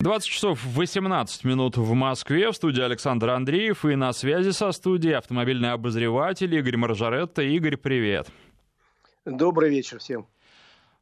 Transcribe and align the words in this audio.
20 0.00 0.28
часов 0.28 0.64
18 0.64 1.42
минут 1.42 1.76
в 1.76 1.92
Москве. 1.92 2.52
В 2.52 2.54
студии 2.54 2.80
Александр 2.80 3.30
Андреев. 3.30 3.84
И 3.84 3.96
на 3.96 4.12
связи 4.12 4.50
со 4.50 4.70
студией 4.70 5.16
автомобильный 5.16 5.72
обозреватель 5.72 6.54
Игорь 6.54 6.76
Маржаретта. 6.76 7.42
Игорь, 7.42 7.76
привет. 7.76 8.28
Добрый 9.24 9.70
вечер 9.70 9.98
всем. 9.98 10.28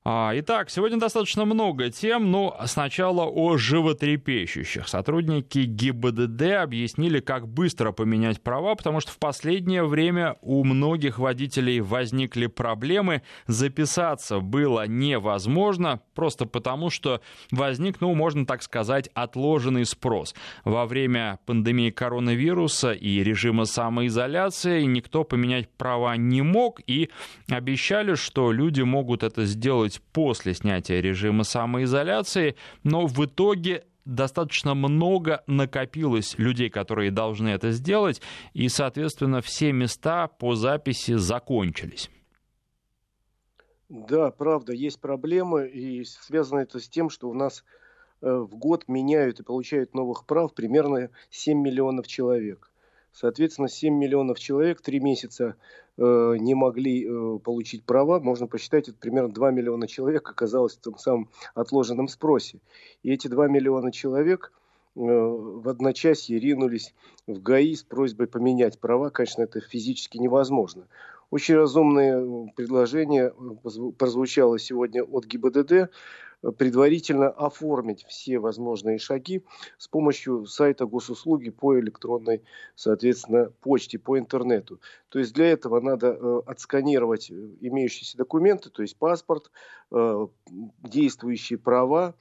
А, 0.09 0.31
итак, 0.37 0.71
сегодня 0.71 1.01
достаточно 1.01 1.45
много 1.45 1.91
тем, 1.91 2.31
но 2.31 2.57
сначала 2.67 3.25
о 3.25 3.57
животрепещущих. 3.57 4.87
Сотрудники 4.87 5.59
ГИБДД 5.59 6.43
объяснили, 6.63 7.19
как 7.19 7.49
быстро 7.49 7.91
поменять 7.91 8.41
права, 8.41 8.77
потому 8.77 9.01
что 9.01 9.11
в 9.11 9.19
последнее 9.19 9.85
время 9.85 10.37
у 10.43 10.63
многих 10.63 11.19
водителей 11.19 11.81
возникли 11.81 12.47
проблемы. 12.47 13.23
Записаться 13.49 14.39
было 14.39 14.87
невозможно, 14.87 16.01
просто 16.15 16.47
потому 16.47 16.89
что 16.89 17.21
возник, 17.51 18.01
ну, 18.01 18.15
можно 18.15 18.47
так 18.47 18.63
сказать, 18.63 19.11
отложенный 19.13 19.85
спрос. 19.85 20.37
Во 20.65 20.87
время 20.87 21.41
пандемии 21.47 21.91
коронавируса 21.91 22.93
и 22.93 23.25
режима 23.25 23.65
самоизоляции 23.65 24.83
никто 24.83 25.25
поменять 25.25 25.69
права 25.69 26.17
не 26.17 26.43
мог, 26.43 26.81
и 26.87 27.11
обещали, 27.51 28.15
что 28.15 28.53
люди 28.53 28.83
могут 28.83 29.25
это 29.25 29.47
сделать 29.47 29.96
делать 29.97 30.01
после 30.13 30.55
снятия 30.55 31.01
режима 31.01 31.45
самоизоляции, 31.45 32.55
но 32.85 33.07
в 33.07 33.25
итоге 33.25 33.85
достаточно 34.05 34.75
много 34.75 35.43
накопилось 35.47 36.39
людей, 36.39 36.71
которые 36.71 37.11
должны 37.11 37.49
это 37.49 37.73
сделать, 37.73 38.21
и, 38.55 38.69
соответственно, 38.69 39.41
все 39.41 39.73
места 39.73 40.29
по 40.29 40.55
записи 40.55 41.17
закончились. 41.17 42.11
Да, 43.89 44.31
правда, 44.31 44.73
есть 44.73 45.01
проблемы, 45.01 45.69
и 45.69 46.05
связано 46.05 46.61
это 46.61 46.79
с 46.81 46.89
тем, 46.89 47.09
что 47.09 47.29
у 47.29 47.35
нас 47.35 47.65
э, 48.21 48.29
в 48.29 48.57
год 48.57 48.89
меняют 48.89 49.41
и 49.41 49.45
получают 49.45 49.95
новых 49.95 50.25
прав 50.27 50.55
примерно 50.55 51.11
7 51.31 51.61
миллионов 51.61 52.07
человек. 52.07 52.73
Соответственно, 53.17 53.69
7 53.69 53.95
миллионов 53.95 54.39
человек 54.39 54.83
три 54.83 55.01
месяца 55.01 55.57
э, 55.97 56.03
не 56.39 56.55
могли 56.55 57.07
э, 57.07 57.39
получить 57.39 57.83
права. 57.85 58.21
Можно 58.21 58.47
посчитать, 58.47 58.91
это 58.91 58.99
примерно 58.99 59.33
2 59.33 59.53
миллиона 59.53 59.89
человек 59.89 60.29
оказалось 60.29 60.77
в 60.77 60.81
том 60.81 60.99
самом 60.99 61.31
отложенном 61.55 62.09
спросе. 62.09 62.59
И 63.03 63.11
эти 63.11 63.29
2 63.29 63.49
миллиона 63.49 63.91
человек 63.91 64.53
э, 64.97 65.01
в 65.01 65.67
одночасье 65.67 66.39
ринулись 66.39 66.95
в 67.27 67.41
ГАИ 67.41 67.75
с 67.77 67.85
просьбой 67.85 68.27
поменять 68.27 68.79
права. 68.79 69.09
Конечно, 69.09 69.45
это 69.45 69.61
физически 69.61 70.19
невозможно. 70.19 70.87
Очень 71.31 71.57
разумное 71.57 72.19
э, 72.19 72.47
предложение 72.55 73.33
э, 73.33 73.91
прозвучало 73.99 74.59
сегодня 74.59 75.03
от 75.03 75.27
ГИБДД 75.27 75.91
предварительно 76.53 77.29
оформить 77.29 78.05
все 78.07 78.39
возможные 78.39 78.99
шаги 78.99 79.43
с 79.79 79.89
помощью 79.89 80.47
сайта 80.47 80.87
госуслуги 80.87 81.51
по 81.51 81.79
электронной, 81.79 82.43
соответственно, 82.75 83.51
почте, 83.61 83.99
по 83.99 84.19
интернету. 84.19 84.81
То 85.09 85.19
есть 85.19 85.33
для 85.35 85.47
этого 85.47 85.81
надо 85.81 86.09
э, 86.09 86.43
отсканировать 86.47 87.31
э, 87.31 87.35
имеющиеся 87.61 88.19
документы, 88.19 88.71
то 88.71 88.83
есть 88.83 88.97
паспорт, 88.97 89.51
э, 89.91 90.27
действующие 90.83 91.59
права, 91.59 92.15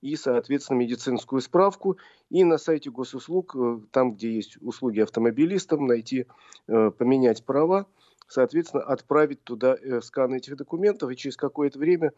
и, 0.00 0.16
соответственно, 0.16 0.78
медицинскую 0.78 1.42
справку. 1.42 1.98
И 2.30 2.42
на 2.44 2.56
сайте 2.56 2.90
госуслуг, 2.90 3.54
там, 3.90 4.14
где 4.14 4.32
есть 4.32 4.56
услуги 4.62 5.00
автомобилистам, 5.00 5.86
найти, 5.86 6.26
поменять 6.66 7.44
права, 7.44 7.86
соответственно, 8.28 8.82
отправить 8.82 9.42
туда 9.44 9.76
скан 10.02 10.34
этих 10.34 10.56
документов, 10.56 11.10
и 11.10 11.16
через 11.16 11.36
какое-то 11.36 11.78
время 11.78 12.12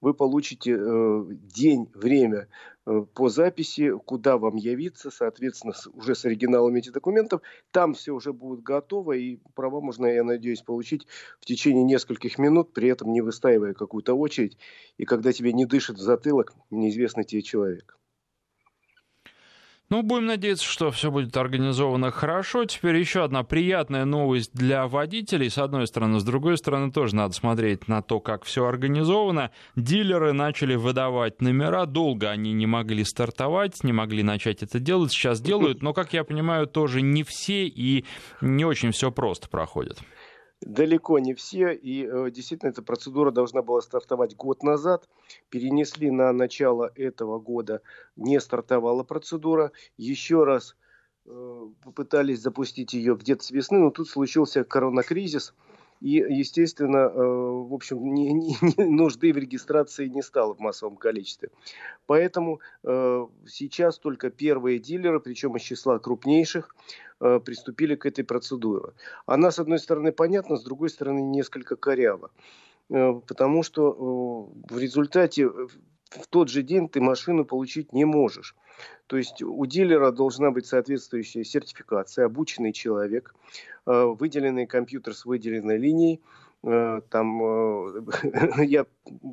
вы 0.00 0.14
получите 0.14 0.76
э, 0.78 1.24
день, 1.28 1.90
время 1.94 2.48
э, 2.86 3.04
по 3.14 3.28
записи, 3.28 3.92
куда 3.98 4.38
вам 4.38 4.56
явиться, 4.56 5.10
соответственно, 5.10 5.72
с, 5.72 5.88
уже 5.88 6.14
с 6.14 6.24
оригиналами 6.24 6.78
этих 6.78 6.92
документов. 6.92 7.42
Там 7.72 7.94
все 7.94 8.12
уже 8.12 8.32
будет 8.32 8.62
готово, 8.62 9.12
и 9.12 9.38
права 9.54 9.80
можно, 9.80 10.06
я 10.06 10.22
надеюсь, 10.22 10.62
получить 10.62 11.06
в 11.40 11.46
течение 11.46 11.84
нескольких 11.84 12.38
минут, 12.38 12.72
при 12.72 12.88
этом 12.88 13.12
не 13.12 13.20
выстаивая 13.20 13.74
какую-то 13.74 14.14
очередь, 14.14 14.56
и 14.98 15.04
когда 15.04 15.32
тебе 15.32 15.52
не 15.52 15.66
дышит 15.66 15.96
в 15.96 16.00
затылок 16.00 16.54
неизвестный 16.70 17.24
тебе 17.24 17.42
человек. 17.42 17.98
Ну, 19.90 20.02
будем 20.02 20.26
надеяться, 20.26 20.66
что 20.66 20.90
все 20.90 21.10
будет 21.10 21.34
организовано 21.34 22.10
хорошо. 22.10 22.66
Теперь 22.66 22.96
еще 22.96 23.24
одна 23.24 23.42
приятная 23.42 24.04
новость 24.04 24.50
для 24.52 24.86
водителей, 24.86 25.48
с 25.48 25.56
одной 25.56 25.86
стороны. 25.86 26.20
С 26.20 26.24
другой 26.24 26.58
стороны, 26.58 26.92
тоже 26.92 27.16
надо 27.16 27.32
смотреть 27.32 27.88
на 27.88 28.02
то, 28.02 28.20
как 28.20 28.44
все 28.44 28.66
организовано. 28.66 29.50
Дилеры 29.76 30.34
начали 30.34 30.74
выдавать 30.74 31.40
номера. 31.40 31.86
Долго 31.86 32.28
они 32.28 32.52
не 32.52 32.66
могли 32.66 33.02
стартовать, 33.02 33.82
не 33.82 33.94
могли 33.94 34.22
начать 34.22 34.62
это 34.62 34.78
делать. 34.78 35.10
Сейчас 35.10 35.40
делают, 35.40 35.80
но, 35.82 35.94
как 35.94 36.12
я 36.12 36.22
понимаю, 36.22 36.66
тоже 36.66 37.00
не 37.00 37.22
все 37.22 37.66
и 37.66 38.04
не 38.42 38.66
очень 38.66 38.90
все 38.90 39.10
просто 39.10 39.48
проходит. 39.48 40.00
Далеко 40.60 41.20
не 41.20 41.34
все, 41.34 41.72
и 41.72 42.04
э, 42.04 42.30
действительно 42.32 42.70
эта 42.70 42.82
процедура 42.82 43.30
должна 43.30 43.62
была 43.62 43.80
стартовать 43.80 44.34
год 44.34 44.64
назад. 44.64 45.08
Перенесли 45.50 46.10
на 46.10 46.32
начало 46.32 46.90
этого 46.96 47.38
года, 47.38 47.80
не 48.16 48.40
стартовала 48.40 49.04
процедура. 49.04 49.70
Еще 49.96 50.42
раз 50.42 50.76
э, 51.26 51.66
попытались 51.84 52.40
запустить 52.40 52.92
ее 52.92 53.14
где-то 53.14 53.44
с 53.44 53.52
весны, 53.52 53.78
но 53.78 53.90
тут 53.90 54.08
случился 54.08 54.64
коронакризис. 54.64 55.54
И, 56.00 56.10
естественно, 56.10 57.10
э, 57.12 57.18
в 57.18 57.74
общем, 57.74 58.14
не, 58.14 58.32
не, 58.32 58.56
не, 58.60 58.84
нужды 58.84 59.32
в 59.32 59.36
регистрации 59.36 60.06
не 60.08 60.22
стало 60.22 60.54
в 60.54 60.60
массовом 60.60 60.96
количестве. 60.96 61.50
Поэтому 62.06 62.60
э, 62.84 63.26
сейчас 63.46 63.98
только 63.98 64.30
первые 64.30 64.78
дилеры, 64.78 65.20
причем 65.20 65.56
из 65.56 65.62
числа 65.62 65.98
крупнейших, 65.98 66.74
э, 67.20 67.40
приступили 67.40 67.96
к 67.96 68.06
этой 68.06 68.24
процедуре. 68.24 68.92
Она, 69.26 69.50
с 69.50 69.58
одной 69.58 69.78
стороны, 69.78 70.12
понятна, 70.12 70.56
с 70.56 70.62
другой 70.62 70.90
стороны, 70.90 71.20
несколько 71.20 71.76
корява. 71.76 72.30
Потому 72.88 73.62
что 73.62 74.50
в 74.70 74.78
результате 74.78 75.46
в 76.10 76.26
тот 76.28 76.48
же 76.48 76.62
день 76.62 76.88
ты 76.88 77.00
машину 77.00 77.44
получить 77.44 77.92
не 77.92 78.04
можешь. 78.04 78.56
То 79.06 79.16
есть 79.16 79.42
у 79.42 79.64
дилера 79.66 80.12
должна 80.12 80.50
быть 80.50 80.66
соответствующая 80.66 81.44
сертификация, 81.44 82.26
обученный 82.26 82.72
человек, 82.72 83.34
выделенный 83.88 84.66
компьютер 84.66 85.14
с 85.14 85.24
выделенной 85.24 85.78
линией. 85.78 86.20
Э, 86.62 87.00
там 87.08 87.42
э, 87.42 88.02
я 88.64 88.86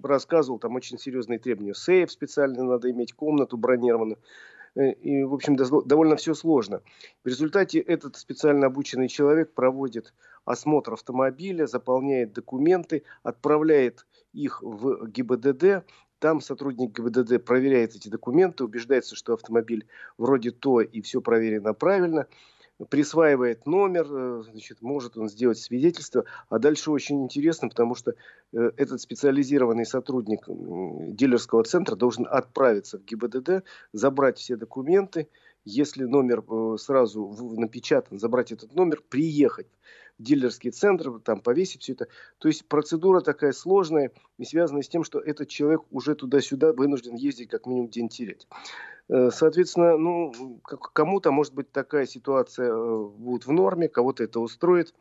рассказывал, 0.04 0.60
там 0.60 0.76
очень 0.76 0.98
серьезные 0.98 1.40
требования. 1.40 1.74
Сейф 1.74 2.12
специально 2.12 2.64
надо 2.64 2.92
иметь, 2.92 3.14
комнату 3.14 3.58
бронированную. 3.58 4.20
И, 4.76 5.24
в 5.24 5.34
общем, 5.34 5.56
довольно 5.56 6.18
все 6.18 6.34
сложно. 6.34 6.82
В 7.24 7.28
результате 7.30 7.80
этот 7.80 8.18
специально 8.18 8.68
обученный 8.68 9.08
человек 9.08 9.54
проводит 9.54 10.14
осмотр 10.44 10.94
автомобиля, 10.94 11.66
заполняет 11.66 12.34
документы, 12.34 13.04
отправляет 13.24 14.06
их 14.34 14.62
в 14.62 15.08
ГИБДД, 15.08 15.86
там 16.20 16.42
сотрудник 16.42 16.98
ГИБДД 16.98 17.44
проверяет 17.46 17.96
эти 17.96 18.10
документы, 18.10 18.66
убеждается, 18.66 19.16
что 19.16 19.34
автомобиль 19.34 19.88
вроде 20.18 20.52
то 20.52 20.82
и 20.82 21.02
все 21.02 21.22
проверено 21.22 21.74
правильно, 21.74 22.28
присваивает 22.90 23.66
номер, 23.66 24.08
э, 24.10 24.44
значит, 24.52 24.82
может 24.82 25.18
он 25.18 25.30
сделать 25.30 25.58
свидетельство. 25.58 26.26
А 26.50 26.60
дальше 26.60 26.92
очень 26.92 27.24
интересно, 27.24 27.70
потому 27.70 27.96
что 27.96 28.12
э, 28.12 28.72
этот 28.78 29.02
специализированный 29.02 29.86
сотрудник 29.86 30.46
дилерского 30.48 31.64
центра 31.64 31.96
должен 31.96 32.28
отправиться 32.30 32.98
в 32.98 33.06
ГИБДД, 33.06 33.64
забрать 33.94 34.38
все 34.38 34.58
документы, 34.58 35.30
если 35.64 36.04
номер 36.04 36.44
э, 36.48 36.78
сразу 36.78 37.28
напечатан, 37.58 38.20
забрать 38.20 38.52
этот 38.52 38.76
номер, 38.76 39.02
приехать 39.08 39.68
дилерский 40.18 40.72
центр, 40.72 41.20
там 41.20 41.42
повесить 41.42 41.82
все 41.82 41.94
это. 41.94 42.08
То 42.38 42.48
есть 42.48 42.68
процедура 42.68 43.22
такая 43.22 43.52
сложная 43.52 44.12
и 44.38 44.46
связанная 44.46 44.82
с 44.82 44.90
тем, 44.90 45.04
что 45.04 45.20
этот 45.20 45.50
человек 45.50 45.82
уже 45.92 46.16
туда-сюда 46.16 46.74
вынужден 46.74 47.16
ездить 47.16 47.50
как 47.50 47.66
минимум 47.66 47.90
день 47.90 48.10
терять. 48.10 48.48
Э, 49.10 49.30
соответственно, 49.32 49.98
ну, 49.98 50.60
кому-то, 50.64 51.32
может 51.32 51.54
быть, 51.54 51.72
такая 51.72 52.06
ситуация 52.06 52.72
э, 52.72 53.04
будет 53.18 53.46
в 53.46 53.52
норме, 53.52 53.90
кого-то 53.90 54.24
это 54.24 54.40
устроит, 54.40 54.94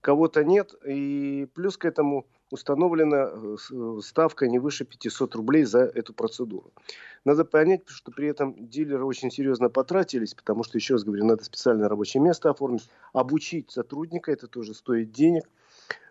кого-то 0.00 0.44
нет. 0.44 0.74
И 0.86 1.48
плюс 1.54 1.76
к 1.76 1.84
этому 1.84 2.26
установлена 2.50 3.30
э, 3.32 4.00
ставка 4.02 4.48
не 4.48 4.58
выше 4.58 4.84
500 4.84 5.34
рублей 5.34 5.64
за 5.64 5.80
эту 5.80 6.12
процедуру. 6.12 6.72
Надо 7.24 7.44
понять, 7.44 7.82
что 7.86 8.10
при 8.12 8.28
этом 8.28 8.54
дилеры 8.58 9.04
очень 9.04 9.30
серьезно 9.30 9.68
потратились, 9.68 10.34
потому 10.34 10.64
что, 10.64 10.78
еще 10.78 10.94
раз 10.94 11.04
говорю, 11.04 11.24
надо 11.26 11.44
специальное 11.44 11.88
рабочее 11.88 12.22
место 12.22 12.50
оформить, 12.50 12.88
обучить 13.12 13.70
сотрудника, 13.70 14.32
это 14.32 14.46
тоже 14.46 14.74
стоит 14.74 15.12
денег, 15.12 15.44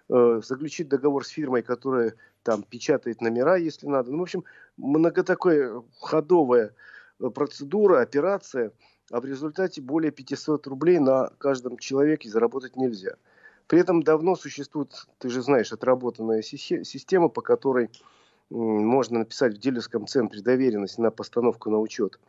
э, 0.09 0.41
заключить 0.43 0.87
договор 0.87 1.25
с 1.25 1.29
фирмой, 1.29 1.61
которая 1.61 2.15
там 2.43 2.63
печатает 2.63 3.21
номера, 3.21 3.57
если 3.57 3.87
надо. 3.87 4.11
Ну, 4.11 4.19
в 4.19 4.23
общем, 4.23 4.43
много 4.77 5.23
такая 5.23 5.83
ходовая 5.99 6.73
э, 7.19 7.29
процедура, 7.29 8.01
операция, 8.01 8.71
а 9.11 9.19
в 9.19 9.25
результате 9.25 9.81
более 9.81 10.11
500 10.11 10.67
рублей 10.67 10.99
на 10.99 11.29
каждом 11.37 11.77
человеке 11.77 12.29
заработать 12.29 12.75
нельзя. 12.75 13.15
При 13.69 13.79
этом 13.79 14.01
давно 14.01 14.35
существует, 14.35 15.05
ты 15.19 15.29
же 15.29 15.43
знаешь, 15.43 15.71
отработанная 15.71 16.41
система, 16.41 17.29
по 17.29 17.41
которой 17.41 17.91
можно 18.49 19.19
написать 19.19 19.53
в 19.53 19.59
дилерском 19.59 20.07
центре 20.07 20.41
доверенность 20.41 20.97
на 20.97 21.11
постановку 21.11 21.69
на 21.69 21.79
учет 21.79 22.19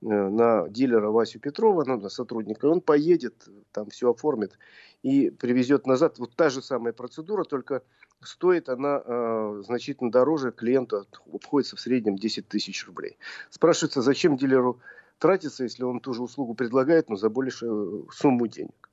на 0.00 0.66
дилера 0.68 1.10
Васю 1.10 1.38
Петрова, 1.38 1.84
ну, 1.84 2.00
на 2.00 2.08
сотрудника, 2.08 2.66
он 2.66 2.80
поедет, 2.80 3.34
там 3.70 3.90
все 3.90 4.10
оформит 4.10 4.58
и 5.02 5.30
привезет 5.30 5.86
назад. 5.86 6.18
Вот 6.18 6.34
та 6.34 6.48
же 6.48 6.62
самая 6.62 6.92
процедура, 6.92 7.44
только 7.44 7.82
стоит 8.22 8.68
она 8.70 9.02
э, 9.04 9.62
значительно 9.66 10.10
дороже 10.10 10.52
клиенту, 10.52 11.06
обходится 11.32 11.76
в 11.76 11.80
среднем 11.80 12.16
10 12.16 12.48
тысяч 12.48 12.86
рублей. 12.86 13.18
Спрашивается, 13.50 14.00
зачем 14.00 14.38
дилеру 14.38 14.80
тратиться, 15.18 15.64
если 15.64 15.84
он 15.84 16.00
ту 16.00 16.14
же 16.14 16.22
услугу 16.22 16.54
предлагает, 16.54 17.10
но 17.10 17.16
за 17.16 17.28
большую 17.28 18.08
сумму 18.10 18.46
денег. 18.48 18.89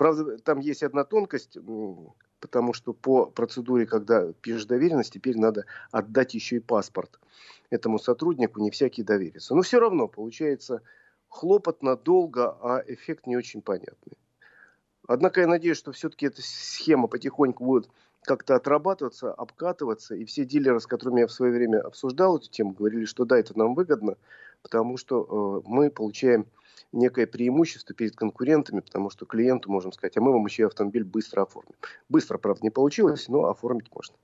Правда, 0.00 0.38
там 0.38 0.60
есть 0.60 0.82
одна 0.82 1.04
тонкость, 1.04 1.58
потому 2.40 2.72
что 2.72 2.94
по 2.94 3.26
процедуре, 3.26 3.84
когда 3.84 4.32
пишешь 4.32 4.64
доверенность, 4.64 5.12
теперь 5.12 5.36
надо 5.36 5.66
отдать 5.90 6.32
еще 6.32 6.56
и 6.56 6.60
паспорт 6.60 7.20
этому 7.68 7.98
сотруднику, 7.98 8.62
не 8.62 8.70
всякий 8.70 9.02
доверится. 9.02 9.54
Но 9.54 9.60
все 9.60 9.78
равно 9.78 10.08
получается 10.08 10.80
хлопотно, 11.28 11.96
долго, 11.96 12.56
а 12.62 12.82
эффект 12.86 13.26
не 13.26 13.36
очень 13.36 13.60
понятный. 13.60 14.16
Однако 15.06 15.42
я 15.42 15.46
надеюсь, 15.46 15.76
что 15.76 15.92
все-таки 15.92 16.24
эта 16.24 16.40
схема 16.40 17.06
потихоньку 17.06 17.62
будет 17.62 17.90
как-то 18.22 18.54
отрабатываться, 18.54 19.34
обкатываться. 19.34 20.14
И 20.14 20.24
все 20.24 20.46
дилеры, 20.46 20.80
с 20.80 20.86
которыми 20.86 21.20
я 21.20 21.26
в 21.26 21.32
свое 21.32 21.52
время 21.52 21.82
обсуждал 21.82 22.38
эту 22.38 22.48
тему, 22.48 22.70
говорили, 22.70 23.04
что 23.04 23.26
да, 23.26 23.38
это 23.38 23.58
нам 23.58 23.74
выгодно, 23.74 24.16
потому 24.62 24.96
что 24.96 25.62
э, 25.62 25.68
мы 25.68 25.90
получаем 25.90 26.46
некое 26.92 27.26
преимущество 27.26 27.94
перед 27.94 28.16
конкурентами, 28.16 28.80
потому 28.80 29.10
что 29.10 29.26
клиенту 29.26 29.70
можем 29.70 29.92
сказать, 29.92 30.16
а 30.16 30.20
мы 30.20 30.32
вам 30.32 30.46
еще 30.46 30.66
автомобиль 30.66 31.04
быстро 31.04 31.42
оформим. 31.42 31.74
Быстро, 32.08 32.38
правда, 32.38 32.60
не 32.62 32.70
получилось, 32.70 33.28
но 33.28 33.44
оформить 33.44 33.94
можно. 33.94 34.16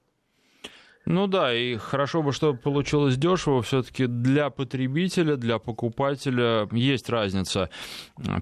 Ну 1.06 1.28
да, 1.28 1.54
и 1.54 1.76
хорошо 1.76 2.20
бы, 2.20 2.32
чтобы 2.32 2.58
получилось 2.58 3.16
дешево. 3.16 3.62
Все-таки 3.62 4.06
для 4.08 4.50
потребителя, 4.50 5.36
для 5.36 5.60
покупателя 5.60 6.68
есть 6.72 7.08
разница. 7.08 7.70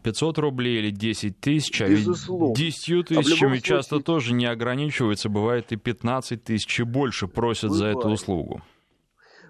500 0.02 0.38
рублей 0.38 0.78
или 0.78 0.90
10 0.90 1.38
тысяч. 1.38 1.82
А 1.82 1.88
Безусловно. 1.88 2.54
10 2.54 3.08
тысячами 3.08 3.58
а 3.58 3.60
часто 3.60 3.96
случае... 3.96 4.04
тоже 4.04 4.32
не 4.32 4.46
ограничивается. 4.46 5.28
Бывает 5.28 5.72
и 5.72 5.76
15 5.76 6.42
тысяч 6.42 6.80
и 6.80 6.84
больше 6.84 7.28
просят 7.28 7.68
Бывает. 7.68 7.96
за 7.96 7.98
эту 7.98 8.08
услугу. 8.08 8.62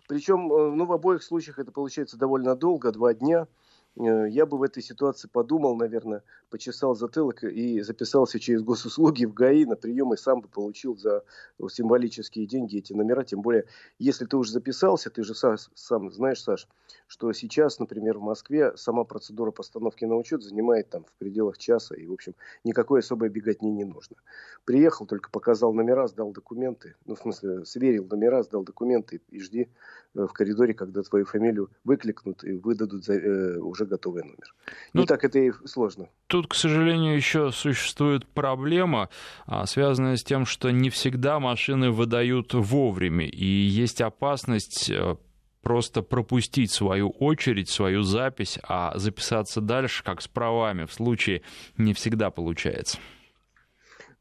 Причем 0.09 0.53
э, 0.53 0.75
ну, 0.75 0.85
в 0.85 0.93
обоих 0.93 1.23
случаях 1.23 1.61
это 1.61 1.71
получается 1.71 2.19
довольно 2.19 2.57
долго, 2.57 2.91
два 2.91 3.15
дня. 3.15 3.47
Э, 3.97 4.29
я 4.29 4.47
бы 4.47 4.59
в 4.59 4.63
этой 4.63 4.83
ситуации 4.83 5.29
подумал, 5.29 5.77
наверное, 5.77 6.23
почесал 6.51 6.95
затылок 6.95 7.45
и 7.45 7.81
записался 7.81 8.41
через 8.41 8.63
госуслуги 8.63 9.25
в 9.25 9.35
ГАИ 9.35 9.65
на 9.65 9.77
прием 9.77 10.13
и 10.13 10.17
сам 10.17 10.41
бы 10.41 10.49
получил 10.49 10.97
за 10.97 11.25
символические 11.69 12.47
деньги 12.47 12.79
эти 12.79 12.93
номера. 12.93 13.25
Тем 13.25 13.43
более, 13.43 13.67
если 13.99 14.25
ты 14.25 14.37
уже 14.37 14.53
записался, 14.53 15.11
ты 15.11 15.23
же 15.23 15.35
сам, 15.35 15.57
сам 15.75 16.11
знаешь, 16.11 16.43
Саш, 16.43 16.69
что 17.07 17.33
сейчас, 17.33 17.79
например, 17.79 18.19
в 18.19 18.23
Москве 18.23 18.77
сама 18.77 19.05
процедура 19.05 19.51
постановки 19.51 20.05
на 20.05 20.17
учет 20.17 20.43
занимает 20.43 20.91
там 20.91 21.05
в 21.05 21.13
пределах 21.19 21.59
часа, 21.59 21.95
и, 21.95 22.07
в 22.07 22.13
общем, 22.13 22.35
никакой 22.65 23.01
особой 23.01 23.29
беготни 23.29 23.71
не 23.71 23.85
нужно. 23.85 24.17
Приехал, 24.65 25.07
только 25.07 25.31
показал 25.31 25.73
номера, 25.73 26.07
сдал 26.09 26.33
документы, 26.33 26.97
ну, 27.05 27.15
в 27.15 27.19
смысле, 27.21 27.65
сверил 27.65 28.07
номера, 28.07 28.43
сдал 28.43 28.65
документы 28.65 29.21
и 29.29 29.41
жди 29.41 29.69
в 30.15 30.29
коридоре, 30.29 30.75
когда 30.75 31.03
твою 31.03 31.25
фамилию 31.25 31.71
выкликнут 31.85 32.45
и 32.45 32.53
выдадут 32.53 33.05
за, 33.05 33.15
э, 33.15 33.59
уже 33.59 33.85
готовый 33.85 34.23
номер. 34.23 34.55
Ну, 34.93 35.03
Не 35.03 35.07
так 35.07 35.25
это 35.25 35.39
и 35.39 35.53
сложно. 35.65 36.09
Тут, 36.29 36.49
к 36.49 36.55
сожалению, 36.55 37.17
еще 37.17 37.51
существует 37.51 38.27
проблема, 38.27 39.09
а, 39.47 39.67
связанная 39.67 40.17
с 40.17 40.25
тем, 40.25 40.47
что 40.47 40.71
не 40.71 40.91
всегда 40.91 41.41
машины 41.41 41.91
выдают 41.91 42.55
вовремя, 42.55 43.27
и 43.27 43.45
есть 43.45 44.01
опасность 44.01 44.91
э, 44.91 45.17
просто 45.63 46.03
пропустить 46.03 46.71
свою 46.71 47.11
очередь, 47.11 47.69
свою 47.69 48.03
запись, 48.03 48.59
а 48.63 48.97
записаться 48.97 49.61
дальше, 49.61 50.05
как 50.05 50.23
с 50.23 50.29
правами, 50.29 50.85
в 50.85 50.93
случае 50.93 51.43
не 51.77 51.95
всегда 51.95 52.31
получается. 52.31 52.99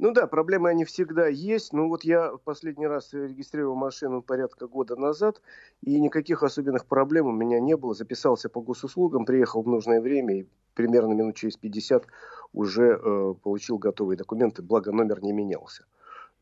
Ну 0.04 0.12
да, 0.12 0.28
проблемы 0.28 0.70
они 0.70 0.84
всегда 0.84 1.28
есть. 1.28 1.72
Ну 1.72 1.88
вот 1.88 2.04
я 2.04 2.34
последний 2.44 2.88
раз 2.88 3.14
регистрировал 3.14 3.76
машину 3.76 4.22
порядка 4.22 4.68
года 4.68 4.98
назад, 4.98 5.42
и 5.82 5.98
никаких 5.98 6.44
особенных 6.44 6.88
проблем 6.88 7.28
у 7.28 7.32
меня 7.32 7.62
не 7.62 7.78
было. 7.78 7.94
Записался 7.94 8.50
по 8.50 8.60
госуслугам, 8.60 9.24
приехал 9.24 9.62
в 9.62 9.68
нужное 9.70 10.02
время, 10.02 10.40
и 10.40 10.46
примерно 10.74 11.14
минут 11.14 11.38
через 11.38 11.56
50 11.56 12.06
уже 12.52 13.00
э, 13.02 13.34
получил 13.42 13.78
готовые 13.78 14.18
документы, 14.18 14.62
благо 14.62 14.92
номер 14.92 15.24
не 15.24 15.32
менялся 15.32 15.86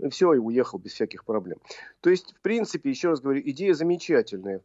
и 0.02 0.10
все, 0.10 0.34
и 0.34 0.38
уехал 0.38 0.80
без 0.80 0.94
всяких 0.94 1.26
проблем. 1.26 1.60
То 2.02 2.10
есть, 2.10 2.34
в 2.34 2.42
принципе, 2.42 2.90
еще 2.90 3.10
раз 3.10 3.22
говорю, 3.22 3.42
идея 3.46 3.74
замечательная, 3.74 4.62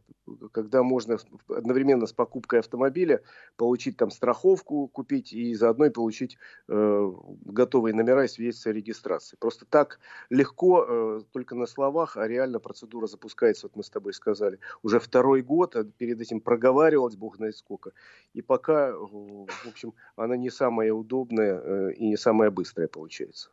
когда 0.51 0.83
можно 0.83 1.17
одновременно 1.47 2.05
с 2.05 2.13
покупкой 2.13 2.59
автомобиля 2.59 3.21
получить 3.55 3.97
там 3.97 4.11
страховку, 4.11 4.87
купить 4.87 5.33
и 5.33 5.53
заодно 5.53 5.85
и 5.85 5.89
получить 5.89 6.37
э, 6.67 7.11
готовые 7.45 7.93
номера 7.93 8.25
и 8.25 8.27
свидетельство 8.27 8.71
о 8.71 8.73
регистрации. 8.73 9.37
Просто 9.39 9.65
так 9.65 9.99
легко, 10.29 10.85
э, 10.87 11.21
только 11.31 11.55
на 11.55 11.65
словах, 11.65 12.17
а 12.17 12.27
реально 12.27 12.59
процедура 12.59 13.07
запускается, 13.07 13.67
вот 13.67 13.75
мы 13.75 13.83
с 13.83 13.89
тобой 13.89 14.13
сказали, 14.13 14.59
уже 14.83 14.99
второй 14.99 15.41
год, 15.41 15.75
а 15.75 15.83
перед 15.83 16.19
этим 16.19 16.41
проговаривалась 16.41 17.15
бог 17.15 17.37
знает 17.37 17.55
сколько. 17.55 17.91
И 18.33 18.41
пока, 18.41 18.91
в 18.93 19.67
общем, 19.67 19.93
она 20.15 20.35
не 20.35 20.49
самая 20.49 20.91
удобная 20.93 21.59
э, 21.59 21.93
и 21.93 22.07
не 22.07 22.17
самая 22.17 22.51
быстрая 22.51 22.87
получается. 22.87 23.49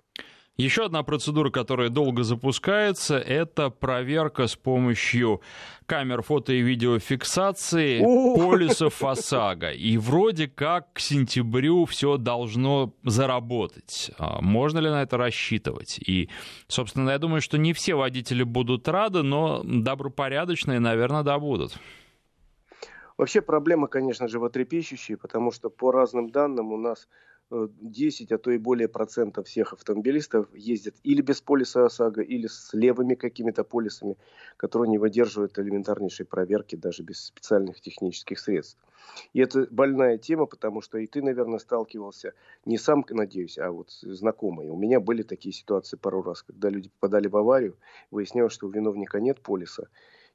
Еще 0.56 0.84
одна 0.84 1.02
процедура, 1.02 1.50
которая 1.50 1.88
долго 1.88 2.22
запускается, 2.22 3.18
это 3.18 3.70
проверка 3.70 4.46
с 4.46 4.54
помощью 4.54 5.40
камер 5.86 6.22
фото 6.22 6.52
и 6.52 6.60
видеофиксации 6.60 8.00
полисов 8.00 9.02
ОСАГО. 9.02 9.72
И 9.72 9.96
вроде 9.96 10.46
как 10.46 10.92
к 10.92 11.00
сентябрю 11.00 11.86
все 11.86 12.18
должно 12.18 12.94
заработать. 13.02 14.12
А 14.16 14.40
можно 14.40 14.78
ли 14.78 14.88
на 14.88 15.02
это 15.02 15.16
рассчитывать? 15.16 15.98
И, 15.98 16.30
собственно, 16.68 17.10
я 17.10 17.18
думаю, 17.18 17.40
что 17.40 17.58
не 17.58 17.72
все 17.72 17.96
водители 17.96 18.44
будут 18.44 18.86
рады, 18.86 19.24
но 19.24 19.60
добропорядочные, 19.64 20.78
наверное, 20.78 21.24
да, 21.24 21.40
будут. 21.40 21.76
Вообще 23.18 23.42
проблема, 23.42 23.88
конечно, 23.88 24.28
животрепещущая, 24.28 25.16
потому 25.16 25.50
что 25.50 25.68
по 25.68 25.90
разным 25.90 26.30
данным 26.30 26.72
у 26.72 26.76
нас 26.76 27.08
10, 27.50 28.32
а 28.32 28.38
то 28.38 28.50
и 28.50 28.58
более 28.58 28.88
процентов 28.88 29.46
всех 29.46 29.72
автомобилистов 29.72 30.48
ездят 30.54 30.94
или 31.02 31.20
без 31.20 31.40
полиса 31.40 31.84
ОСАГО, 31.86 32.22
или 32.22 32.46
с 32.46 32.70
левыми 32.72 33.14
какими-то 33.14 33.64
полисами, 33.64 34.16
которые 34.56 34.90
не 34.90 34.98
выдерживают 34.98 35.58
элементарнейшей 35.58 36.26
проверки 36.26 36.76
даже 36.76 37.02
без 37.02 37.26
специальных 37.26 37.80
технических 37.80 38.38
средств. 38.38 38.78
И 39.32 39.40
это 39.40 39.66
больная 39.70 40.18
тема, 40.18 40.46
потому 40.46 40.80
что 40.80 40.98
и 40.98 41.06
ты, 41.06 41.22
наверное, 41.22 41.58
сталкивался, 41.58 42.32
не 42.64 42.78
сам, 42.78 43.04
надеюсь, 43.10 43.58
а 43.58 43.70
вот 43.70 43.90
знакомые. 43.90 44.70
У 44.70 44.76
меня 44.76 44.98
были 44.98 45.22
такие 45.22 45.52
ситуации 45.52 45.96
пару 45.96 46.22
раз, 46.22 46.42
когда 46.42 46.70
люди 46.70 46.88
попадали 46.88 47.28
в 47.28 47.36
аварию, 47.36 47.76
выяснялось, 48.10 48.52
что 48.52 48.66
у 48.66 48.70
виновника 48.70 49.20
нет 49.20 49.40
полиса, 49.40 49.88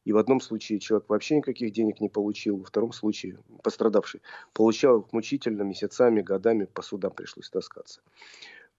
и 0.10 0.12
в 0.12 0.18
одном 0.18 0.42
случае 0.42 0.80
человек 0.80 1.08
вообще 1.08 1.36
никаких 1.36 1.72
денег 1.72 2.02
не 2.02 2.10
получил, 2.10 2.58
во 2.58 2.66
втором 2.66 2.94
случае 2.94 3.38
пострадавший 3.62 4.24
получал 4.54 5.02
их 5.02 5.14
мучительно, 5.14 5.62
месяцами, 5.62 6.22
годами, 6.22 6.66
по 6.66 6.82
судам 6.82 7.12
пришлось 7.12 7.52
таскаться. 7.52 8.02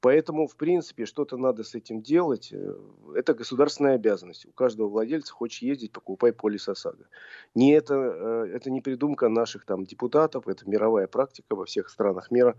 Поэтому, 0.01 0.49
в 0.49 0.57
принципе, 0.57 1.07
что-то 1.07 1.37
надо 1.37 1.63
с 1.63 1.77
этим 1.77 2.03
делать. 2.03 2.49
Э, 2.53 2.75
это 3.15 3.35
государственная 3.35 3.95
обязанность. 3.95 4.45
У 4.45 4.51
каждого 4.51 4.89
владельца 4.89 5.33
хочешь 5.33 5.63
ездить, 5.63 5.93
покупай 5.93 6.33
полис 6.33 6.69
ОСАГО. 6.69 7.07
Не 7.55 7.75
это, 7.75 7.95
э, 7.95 8.57
это 8.57 8.69
не 8.69 8.81
придумка 8.81 9.29
наших 9.29 9.65
там 9.65 9.85
депутатов, 9.85 10.49
это 10.49 10.69
мировая 10.69 11.07
практика 11.07 11.55
во 11.55 11.65
всех 11.65 11.91
странах 11.91 12.33
мира. 12.33 12.57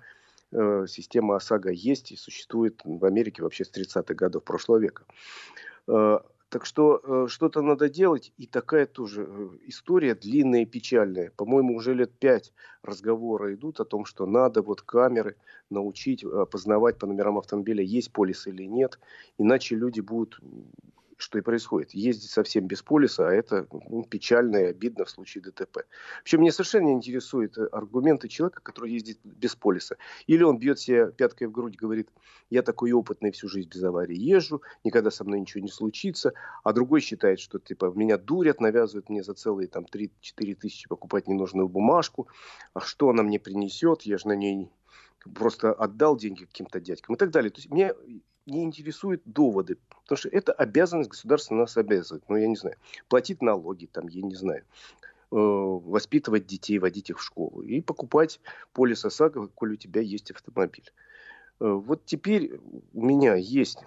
Э, 0.54 0.86
система 0.88 1.36
ОСАГО 1.36 1.72
есть 1.72 2.14
и 2.14 2.16
существует 2.16 2.80
в 2.86 3.04
Америке 3.04 3.44
вообще 3.44 3.66
с 3.66 3.70
30-х 3.70 4.14
годов 4.14 4.46
прошлого 4.46 4.78
века. 4.78 5.04
Так 6.52 6.66
что 6.66 7.00
э, 7.02 7.28
что-то 7.30 7.62
надо 7.62 7.88
делать. 7.88 8.34
И 8.38 8.46
такая 8.46 8.86
тоже 8.86 9.26
э, 9.26 9.50
история 9.68 10.16
длинная 10.16 10.64
и 10.64 10.66
печальная. 10.66 11.32
По-моему, 11.38 11.78
уже 11.78 11.94
лет 11.94 12.12
пять 12.12 12.52
разговора 12.84 13.54
идут 13.54 13.80
о 13.80 13.86
том, 13.86 14.04
что 14.04 14.26
надо 14.26 14.62
вот 14.62 14.82
камеры 14.82 15.38
научить 15.70 16.26
опознавать 16.26 16.98
по 16.98 17.08
номерам 17.08 17.38
автомобиля, 17.38 17.84
есть 17.84 18.12
полис 18.12 18.48
или 18.48 18.64
нет. 18.64 19.00
Иначе 19.38 19.78
люди 19.78 20.02
будут 20.02 20.42
что 21.22 21.38
и 21.38 21.42
происходит. 21.42 21.94
Ездить 21.94 22.32
совсем 22.32 22.66
без 22.66 22.82
полиса, 22.82 23.28
а 23.28 23.32
это 23.32 23.68
ну, 23.72 24.04
печально 24.04 24.58
и 24.58 24.64
обидно 24.66 25.06
в 25.06 25.10
случае 25.10 25.44
ДТП. 25.44 25.86
Причем 26.24 26.42
меня 26.42 26.52
совершенно 26.52 26.88
не 26.88 26.94
интересуют 26.94 27.58
э, 27.58 27.66
аргументы 27.66 28.28
человека, 28.28 28.62
который 28.62 28.92
ездит 28.92 29.20
без 29.24 29.56
полиса. 29.56 29.98
Или 30.28 30.44
он 30.44 30.58
бьет 30.58 30.80
себе 30.80 31.12
пяткой 31.12 31.48
в 31.48 31.52
грудь, 31.52 31.78
говорит, 31.78 32.10
я 32.50 32.64
такой 32.64 32.92
опытный 32.92 33.32
всю 33.32 33.48
жизнь 33.48 33.70
без 33.70 33.84
аварии 33.84 34.18
езжу, 34.18 34.62
никогда 34.84 35.12
со 35.12 35.24
мной 35.24 35.40
ничего 35.40 35.64
не 35.64 35.70
случится, 35.70 36.34
а 36.64 36.74
другой 36.74 37.02
считает, 37.02 37.40
что 37.40 37.60
типа 37.60 37.92
меня 37.96 38.18
дурят, 38.18 38.60
навязывают 38.60 39.10
мне 39.10 39.24
за 39.24 39.34
целые 39.34 39.68
там 39.68 39.86
3-4 39.86 40.56
тысячи 40.56 40.90
покупать 40.90 41.28
ненужную 41.28 41.70
бумажку, 41.70 42.28
а 42.74 42.82
что 42.82 43.10
она 43.10 43.24
мне 43.24 43.40
принесет, 43.40 44.02
я 44.04 44.18
же 44.18 44.28
на 44.28 44.36
ней 44.36 44.72
просто 45.36 45.72
отдал 45.72 46.18
деньги 46.18 46.46
каким-то 46.46 46.80
дядькам 46.80 47.16
и 47.16 47.18
так 47.18 47.30
далее. 47.30 47.52
То 47.52 47.60
есть 47.60 47.72
меня 47.72 47.94
не 48.52 48.64
интересуют 48.64 49.22
доводы, 49.26 49.78
потому 50.04 50.18
что 50.18 50.30
это 50.30 50.52
обязанность 50.52 51.10
государства 51.10 51.56
нас 51.56 51.78
обязывает, 51.78 52.24
ну, 52.28 52.36
я 52.36 52.48
не 52.48 52.56
знаю, 52.56 52.76
платить 53.08 53.42
налоги, 53.42 53.88
там, 53.88 54.08
я 54.08 54.22
не 54.22 54.36
знаю, 54.36 54.64
воспитывать 55.32 56.46
детей, 56.46 56.78
водить 56.78 57.10
их 57.10 57.20
в 57.20 57.24
школу 57.24 57.62
и 57.62 57.82
покупать 57.82 58.42
полис 58.74 59.06
ОСАГО, 59.06 59.48
коль 59.48 59.74
у 59.74 59.76
тебя 59.78 60.02
есть 60.02 60.30
автомобиль. 60.30 60.92
Э, 61.62 61.70
вот 61.70 62.06
теперь 62.06 62.60
у 62.94 63.06
меня 63.06 63.36
есть 63.36 63.80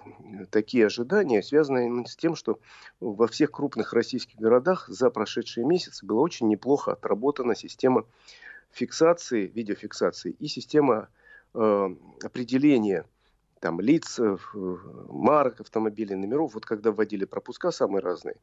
такие 0.50 0.86
ожидания, 0.86 1.42
связанные 1.42 2.06
с 2.06 2.16
тем, 2.16 2.34
что 2.34 2.60
во 3.00 3.26
всех 3.26 3.50
крупных 3.50 3.92
российских 3.92 4.38
городах 4.38 4.88
за 4.88 5.10
прошедшие 5.10 5.66
месяцы 5.66 6.06
была 6.06 6.22
очень 6.22 6.48
неплохо 6.48 6.92
отработана 6.92 7.54
система 7.54 8.06
фиксации, 8.70 9.46
видеофиксации 9.46 10.36
и 10.38 10.46
система 10.46 11.08
э, 11.52 11.94
определения 12.22 13.04
там, 13.64 13.80
лиц, 13.80 14.18
э, 14.18 14.36
марок 15.08 15.62
автомобилей, 15.62 16.16
номеров. 16.16 16.52
Вот 16.52 16.66
когда 16.66 16.92
вводили 16.92 17.24
пропуска 17.24 17.70
самые 17.70 18.02
разные, 18.02 18.36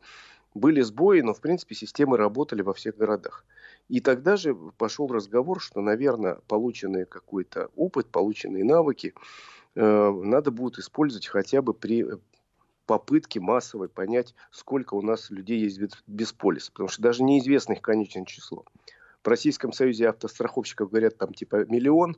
были 0.55 0.81
сбои, 0.81 1.21
но 1.21 1.35
в 1.35 1.41
принципе 1.41 1.75
системы 1.75 2.17
работали 2.17 2.63
во 2.63 2.73
всех 2.73 2.97
городах. 2.97 3.45
И 3.87 3.99
тогда 3.99 4.35
же 4.35 4.55
пошел 4.79 5.07
разговор, 5.09 5.61
что, 5.61 5.79
наверное, 5.81 6.39
полученный 6.47 7.05
какой-то 7.05 7.69
опыт, 7.75 8.07
полученные 8.07 8.63
навыки 8.63 9.13
э, 9.75 10.11
надо 10.11 10.49
будет 10.49 10.79
использовать 10.79 11.27
хотя 11.27 11.61
бы 11.61 11.75
при 11.75 12.03
попытке 12.87 13.39
массовой 13.39 13.89
понять, 13.89 14.33
сколько 14.49 14.95
у 14.95 15.03
нас 15.03 15.29
людей 15.29 15.59
есть 15.59 15.79
без 16.07 16.33
полиса. 16.33 16.71
Потому 16.71 16.89
что 16.89 17.03
даже 17.03 17.21
неизвестно 17.21 17.73
их 17.73 17.83
конечное 17.83 18.25
число. 18.25 18.65
В 19.23 19.27
Российском 19.27 19.71
Союзе 19.71 20.09
автостраховщиков 20.09 20.89
говорят 20.89 21.19
там 21.19 21.31
типа 21.31 21.65
миллион, 21.65 22.17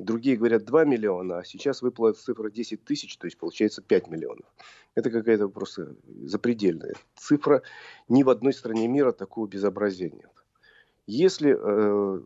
другие 0.00 0.36
говорят 0.36 0.64
2 0.64 0.84
миллиона, 0.84 1.38
а 1.38 1.44
сейчас 1.44 1.82
выплата 1.82 2.18
цифра 2.18 2.50
10 2.50 2.84
тысяч, 2.84 3.16
то 3.16 3.26
есть 3.26 3.38
получается 3.38 3.82
5 3.82 4.08
миллионов. 4.08 4.46
Это 4.94 5.10
какая-то 5.10 5.48
просто 5.48 5.94
запредельная 6.24 6.94
цифра. 7.16 7.62
Ни 8.08 8.22
в 8.22 8.30
одной 8.30 8.52
стране 8.52 8.88
мира 8.88 9.12
такого 9.12 9.46
безобразия 9.46 10.10
нет. 10.10 10.30
Если 11.06 11.56
э, 11.58 12.20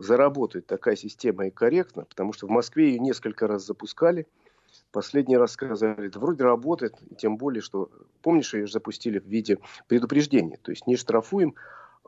заработает 0.00 0.66
такая 0.66 0.96
система 0.96 1.46
и 1.46 1.50
корректно, 1.50 2.04
потому 2.04 2.32
что 2.32 2.46
в 2.46 2.50
Москве 2.50 2.90
ее 2.90 2.98
несколько 2.98 3.46
раз 3.46 3.66
запускали, 3.66 4.26
последний 4.92 5.36
раз 5.36 5.52
сказали, 5.52 6.08
да 6.08 6.20
вроде 6.20 6.44
работает, 6.44 6.94
тем 7.18 7.36
более, 7.36 7.62
что, 7.62 7.90
помнишь, 8.22 8.54
ее 8.54 8.66
же 8.66 8.72
запустили 8.72 9.18
в 9.18 9.26
виде 9.26 9.58
предупреждения, 9.88 10.58
то 10.62 10.70
есть 10.70 10.86
не 10.86 10.96
штрафуем, 10.96 11.54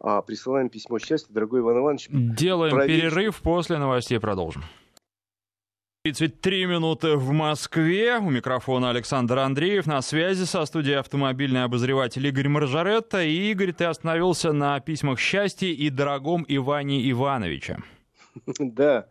а 0.00 0.22
присылаем 0.22 0.68
письмо 0.68 0.98
счастья, 0.98 1.32
дорогой 1.32 1.60
Иван 1.60 1.78
Иванович. 1.78 2.08
Делаем 2.10 2.74
проверь, 2.74 3.00
перерыв, 3.00 3.42
после 3.42 3.78
новостей 3.78 4.20
продолжим. 4.20 4.62
33 6.04 6.66
минуты 6.66 7.16
в 7.16 7.32
Москве. 7.32 8.18
У 8.18 8.30
микрофона 8.30 8.90
Александр 8.90 9.38
Андреев. 9.38 9.86
На 9.86 10.00
связи 10.00 10.44
со 10.44 10.64
студией 10.64 10.96
автомобильный 10.96 11.64
обозреватель 11.64 12.24
Игорь 12.24 12.48
Маржаретта. 12.48 13.24
И, 13.24 13.50
Игорь, 13.50 13.72
ты 13.72 13.84
остановился 13.84 14.52
на 14.52 14.78
письмах 14.78 15.18
счастья 15.18 15.66
и 15.66 15.90
дорогом 15.90 16.44
Иване 16.48 17.10
Ивановича. 17.10 17.78
Да. 18.60 19.08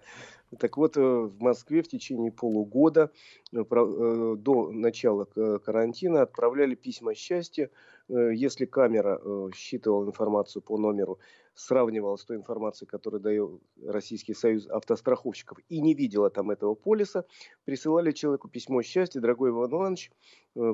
Так 0.60 0.77
вот, 0.77 0.96
э, 0.96 1.01
в 1.01 1.41
Москве 1.41 1.82
в 1.84 1.89
течение 1.89 2.32
полугода 2.32 3.12
э, 3.51 3.58
э, 3.60 4.36
до 4.38 4.72
начала 4.72 5.25
карантина 5.25 6.22
отправляли 6.22 6.75
письма 6.75 7.15
счастья. 7.15 7.70
Если 8.08 8.63
камера 8.63 9.20
считывала 9.53 10.06
информацию 10.06 10.62
по 10.62 10.77
номеру 10.77 11.20
сравнивала 11.57 12.15
с 12.15 12.23
той 12.23 12.37
информацией, 12.37 12.87
которую 12.87 13.19
дает 13.19 13.61
Российский 13.83 14.33
союз 14.33 14.67
автостраховщиков, 14.67 15.57
и 15.69 15.81
не 15.81 15.93
видела 15.93 16.29
там 16.29 16.51
этого 16.51 16.75
полиса, 16.75 17.25
присылали 17.65 18.11
человеку 18.11 18.47
письмо 18.47 18.81
счастья, 18.83 19.19
дорогой 19.19 19.49
Иван 19.49 19.71
Иванович, 19.71 20.11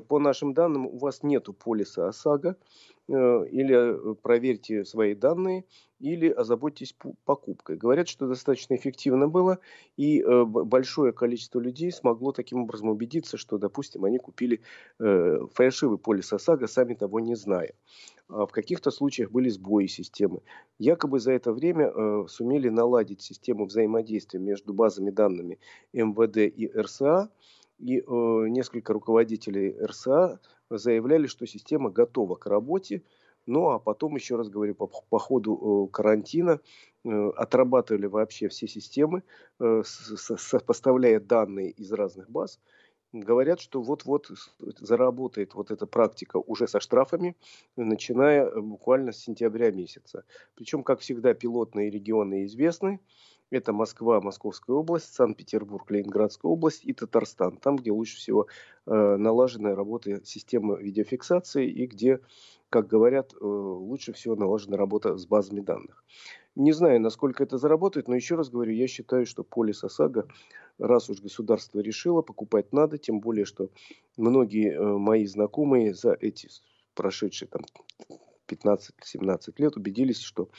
по 0.07 0.19
нашим 0.19 0.53
данным 0.53 0.87
у 0.87 0.97
вас 0.97 1.23
нету 1.23 1.53
полиса 1.53 2.07
ОСАГО, 2.07 2.55
э, 3.07 3.13
или 3.13 4.11
э, 4.11 4.15
проверьте 4.21 4.85
свои 4.85 5.15
данные, 5.15 5.65
или 5.99 6.29
озаботьтесь 6.29 6.95
покупкой. 7.25 7.77
Говорят, 7.77 8.07
что 8.07 8.27
достаточно 8.27 8.75
эффективно 8.75 9.27
было, 9.27 9.59
и 9.95 10.21
большое 10.45 11.13
количество 11.13 11.59
людей 11.61 11.93
смогло 11.93 12.33
таким 12.33 12.63
образом 12.63 12.89
убедиться, 12.89 13.37
что, 13.37 13.57
допустим, 13.57 14.03
они 14.03 14.17
купили 14.17 14.59
фальшивый 14.99 15.97
полис 15.97 16.33
ОСАГО, 16.33 16.67
сами 16.67 16.95
того 16.95 17.21
не 17.21 17.35
зная. 17.35 17.73
А 18.29 18.45
в 18.45 18.51
каких-то 18.51 18.89
случаях 18.91 19.31
были 19.31 19.49
сбои 19.49 19.85
системы. 19.85 20.41
Якобы 20.79 21.19
за 21.19 21.33
это 21.33 21.51
время 21.53 21.87
э, 21.87 22.25
сумели 22.27 22.69
наладить 22.69 23.21
систему 23.21 23.65
взаимодействия 23.65 24.39
между 24.39 24.73
базами 24.73 25.11
данными 25.11 25.59
МВД 25.93 26.37
и 26.37 26.71
РСА, 26.75 27.29
и 27.79 27.99
э, 27.99 28.03
несколько 28.49 28.93
руководителей 28.93 29.75
РСА 29.81 30.39
заявляли, 30.69 31.27
что 31.27 31.45
система 31.45 31.89
готова 31.89 32.35
к 32.35 32.45
работе, 32.45 33.03
ну 33.45 33.69
а 33.69 33.79
потом, 33.79 34.15
еще 34.15 34.35
раз 34.35 34.49
говорю, 34.49 34.75
по, 34.75 34.87
по 34.87 35.19
ходу 35.19 35.87
э, 35.87 35.91
карантина 35.91 36.59
э, 37.03 37.29
отрабатывали 37.35 38.05
вообще 38.05 38.47
все 38.47 38.67
системы, 38.67 39.23
э, 39.59 39.83
сопоставляя 39.85 41.19
данные 41.19 41.71
из 41.71 41.91
разных 41.91 42.29
баз, 42.29 42.59
говорят, 43.13 43.59
что 43.59 43.81
вот-вот 43.81 44.31
заработает 44.59 45.53
вот 45.53 45.71
эта 45.71 45.85
практика 45.85 46.37
уже 46.37 46.67
со 46.67 46.79
штрафами, 46.79 47.35
начиная 47.75 48.45
э, 48.45 48.59
буквально 48.59 49.11
с 49.11 49.19
сентября 49.19 49.71
месяца. 49.71 50.25
Причем, 50.55 50.83
как 50.83 50.99
всегда, 50.99 51.33
пилотные 51.33 51.89
регионы 51.89 52.45
известны. 52.45 52.99
Это 53.53 53.72
Москва, 53.72 54.19
Московская 54.19 54.75
область, 54.75 55.13
Санкт-Петербург, 55.13 55.89
Ленинградская 55.91 56.50
область 56.51 56.83
и 56.83 56.91
Татарстан. 56.91 57.57
Там, 57.57 57.75
где 57.75 57.91
лучше 57.91 58.17
всего 58.17 58.48
э, 58.88 58.91
налажена 58.91 59.75
работа 59.75 60.25
системы 60.25 60.81
видеофиксации 60.81 61.69
и 61.69 61.86
где, 61.86 62.19
как 62.72 62.88
говорят, 62.88 63.33
э, 63.33 63.45
лучше 63.45 64.12
всего 64.12 64.36
налажена 64.36 64.75
работа 64.75 65.17
с 65.17 65.27
базами 65.27 65.60
данных. 65.60 66.03
Не 66.55 66.72
знаю, 66.72 67.00
насколько 67.00 67.43
это 67.43 67.60
заработает, 67.60 68.07
но 68.07 68.15
еще 68.15 68.33
раз 68.33 68.50
говорю, 68.50 68.74
я 68.74 68.88
считаю, 68.88 69.27
что 69.27 69.43
полис 69.43 69.83
ОСАГО, 69.83 70.27
раз 70.79 71.12
уж 71.12 71.22
государство 71.22 71.79
решило, 71.79 72.24
покупать 72.24 72.74
надо, 72.74 72.98
тем 72.98 73.19
более, 73.19 73.45
что 73.45 73.69
многие 74.17 74.72
э, 74.72 74.98
мои 74.98 75.27
знакомые 75.27 75.93
за 75.93 76.17
эти 76.19 76.50
прошедшие 76.95 77.50
там 77.50 77.62
15-17 78.53 79.53
лет 79.57 79.75
убедились, 79.75 80.19
что 80.19 80.50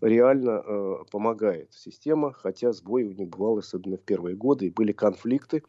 реально 0.00 0.62
э, 0.64 0.94
помогает 1.10 1.72
система, 1.72 2.32
хотя 2.32 2.72
сбои 2.72 3.04
у 3.04 3.12
них 3.12 3.28
бывало, 3.28 3.60
особенно 3.60 3.96
в 3.96 4.02
первые 4.02 4.36
годы, 4.36 4.66
и 4.66 4.70
были 4.70 4.92
конфликты 4.92 5.62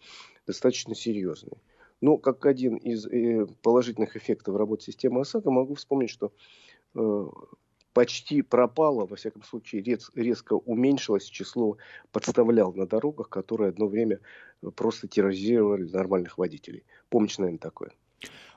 достаточно 0.46 0.96
серьезные. 0.96 1.57
Но 2.01 2.17
как 2.17 2.46
один 2.46 2.75
из 2.75 3.05
э, 3.07 3.48
положительных 3.62 4.15
эффектов 4.15 4.55
работы 4.55 4.86
системы 4.86 5.22
ОСАГО 5.22 5.50
могу 5.50 5.75
вспомнить, 5.75 6.10
что 6.10 6.31
э, 6.96 7.25
почти 7.93 8.43
пропало, 8.43 9.07
во 9.07 9.15
всяком 9.15 9.43
случае 9.43 9.81
рез, 9.81 10.12
резко 10.13 10.53
уменьшилось 10.53 11.25
число 11.25 11.77
подставлял 12.12 12.72
на 12.74 12.86
дорогах, 12.86 13.29
которые 13.29 13.69
одно 13.69 13.88
время 13.88 14.19
просто 14.75 15.07
терроризировали 15.07 15.89
нормальных 15.89 16.38
водителей. 16.38 16.84
Помнишь, 17.10 17.39
наверное, 17.39 17.60
такое? 17.60 17.91